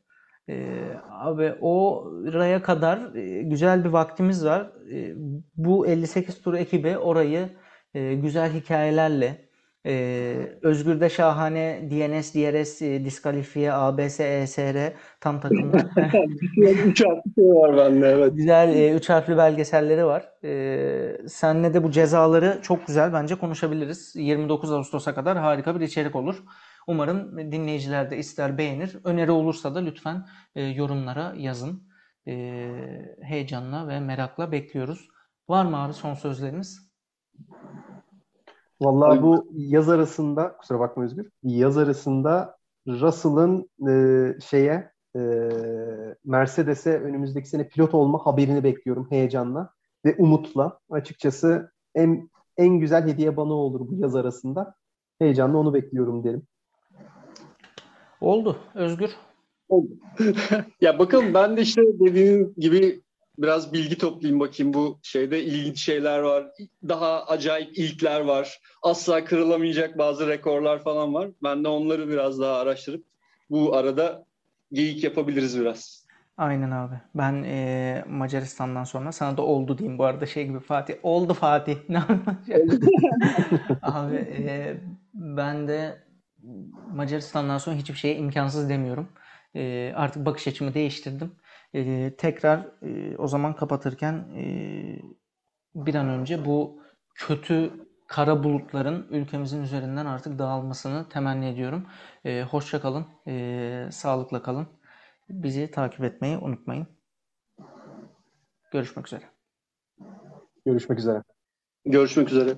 Ee, 0.50 1.00
abi 1.10 1.54
oraya 1.62 2.62
kadar 2.62 3.16
e, 3.16 3.42
güzel 3.42 3.84
bir 3.84 3.90
vaktimiz 3.90 4.46
var. 4.46 4.72
E, 4.94 5.14
bu 5.56 5.88
58 5.88 6.42
tur 6.42 6.54
ekibi 6.54 6.98
orayı 6.98 7.50
e, 7.94 8.14
güzel 8.14 8.54
hikayelerle 8.54 9.46
e, 9.86 10.36
Özgür'de 10.62 11.10
şahane 11.10 11.90
DNS, 11.92 12.36
DRS, 12.36 12.82
diskalifiye, 12.82 13.74
ABS, 13.74 14.20
ESR 14.20 14.94
tam 15.22 15.40
takımda. 15.40 15.78
Üç 16.86 17.06
harfli 17.06 17.34
şey 17.36 17.46
var 17.46 17.78
bende 17.78 18.08
evet. 18.08 18.32
Güzel 18.36 18.96
üç 18.96 19.10
harfli 19.10 19.38
belgeselleri 19.38 20.06
var. 20.06 20.30
Senle 21.28 21.74
de 21.74 21.84
bu 21.84 21.92
cezaları 21.92 22.60
çok 22.62 22.88
güzel 22.88 23.14
bence 23.14 23.36
konuşabiliriz. 23.36 24.16
29 24.16 24.72
Ağustos'a 24.72 25.16
kadar 25.16 25.38
harika 25.38 25.76
bir 25.76 25.86
içerik 25.86 26.16
olur. 26.16 26.44
Umarım 26.88 27.38
dinleyiciler 27.52 28.12
de 28.12 28.18
ister 28.18 28.58
beğenir. 28.58 28.98
Öneri 29.04 29.32
olursa 29.32 29.76
da 29.76 29.80
lütfen 29.80 30.26
e, 30.56 30.64
yorumlara 30.64 31.34
yazın. 31.38 31.84
E, 32.28 32.36
heyecanla 33.22 33.88
ve 33.88 34.00
merakla 34.00 34.52
bekliyoruz. 34.52 35.08
Var 35.50 35.66
mı 35.66 35.78
abi 35.78 35.94
son 35.94 36.14
sözleriniz? 36.14 36.92
Vallahi 38.82 39.22
bu 39.22 39.48
yaz 39.52 39.90
arasında, 39.90 40.58
kusura 40.58 40.80
bakma 40.80 41.04
Özgür, 41.04 41.30
yaz 41.44 41.78
arasında 41.78 42.58
Russell'ın 42.88 43.70
e, 43.90 44.40
şeye 44.42 44.92
e, 45.16 45.22
Mercedes'e 46.26 47.00
önümüzdeki 47.00 47.50
sene 47.50 47.68
pilot 47.68 47.94
olma 47.94 48.26
haberini 48.26 48.64
bekliyorum 48.64 49.08
heyecanla 49.12 49.74
ve 50.06 50.16
umutla. 50.18 50.80
Açıkçası 50.90 51.72
en 51.96 52.30
en 52.58 52.80
güzel 52.80 53.08
hediye 53.08 53.38
bana 53.38 53.54
olur 53.54 53.80
bu 53.80 53.96
yaz 53.96 54.16
arasında. 54.16 54.76
Heyecanla 55.20 55.58
onu 55.58 55.74
bekliyorum 55.74 56.24
derim. 56.24 56.48
Oldu. 58.26 58.58
Özgür. 58.76 59.12
ya 60.82 61.00
bakalım 61.00 61.34
ben 61.34 61.58
de 61.58 61.62
işte 61.62 61.82
dediğin 62.00 62.54
gibi 62.58 63.02
biraz 63.38 63.74
bilgi 63.74 63.98
toplayayım 63.98 64.40
bakayım 64.40 64.74
bu 64.74 65.00
şeyde 65.04 65.44
ilginç 65.44 65.80
şeyler 65.86 66.20
var. 66.20 66.48
Daha 66.88 67.26
acayip 67.26 67.78
ilkler 67.78 68.20
var. 68.20 68.60
Asla 68.84 69.26
kırılamayacak 69.26 69.98
bazı 69.98 70.28
rekorlar 70.28 70.84
falan 70.84 71.14
var. 71.14 71.30
Ben 71.44 71.64
de 71.64 71.68
onları 71.68 72.10
biraz 72.10 72.40
daha 72.40 72.58
araştırıp 72.58 73.04
bu 73.50 73.76
arada 73.76 74.26
geyik 74.72 75.04
yapabiliriz 75.04 75.60
biraz. 75.60 76.06
Aynen 76.38 76.72
abi. 76.72 76.96
Ben 77.16 77.44
e, 77.44 78.06
Macaristan'dan 78.10 78.84
sonra 78.84 79.12
sana 79.12 79.38
da 79.38 79.42
oldu 79.42 79.78
diyeyim 79.78 79.98
bu 79.98 80.04
arada 80.04 80.26
şey 80.26 80.46
gibi 80.48 80.60
Fatih. 80.60 80.96
Oldu 81.04 81.34
Fatih. 81.34 81.78
Ne? 81.90 82.04
Abi 83.82 84.16
e, 84.16 84.78
ben 85.14 85.68
de 85.68 86.05
Macaristan'dan 86.94 87.58
sonra 87.58 87.76
hiçbir 87.76 87.96
şeye 87.96 88.16
imkansız 88.16 88.70
demiyorum. 88.70 89.10
E, 89.56 89.94
artık 89.96 90.26
bakış 90.26 90.48
açımı 90.48 90.74
değiştirdim. 90.74 91.32
E, 91.74 92.14
tekrar 92.18 92.60
e, 92.82 93.18
o 93.18 93.28
zaman 93.28 93.56
kapatırken 93.56 94.14
e, 94.14 94.46
bir 95.76 95.96
an 95.96 96.10
önce 96.10 96.46
bu 96.46 96.82
kötü 97.16 97.72
kara 98.08 98.44
bulutların 98.44 99.08
ülkemizin 99.10 99.64
üzerinden 99.64 100.06
artık 100.06 100.40
dağılmasını 100.40 101.10
temenni 101.10 101.46
ediyorum. 101.46 101.88
E, 102.26 102.44
hoşça 102.44 102.82
kalın, 102.82 103.06
e, 103.28 103.88
sağlıkla 103.92 104.42
kalın. 104.42 104.68
Bizi 105.30 105.72
takip 105.72 106.04
etmeyi 106.04 106.38
unutmayın. 106.38 106.88
Görüşmek 108.72 109.08
üzere. 109.08 109.24
Görüşmek 110.66 111.00
üzere. 111.00 111.24
Görüşmek 111.86 112.30
üzere. 112.30 112.56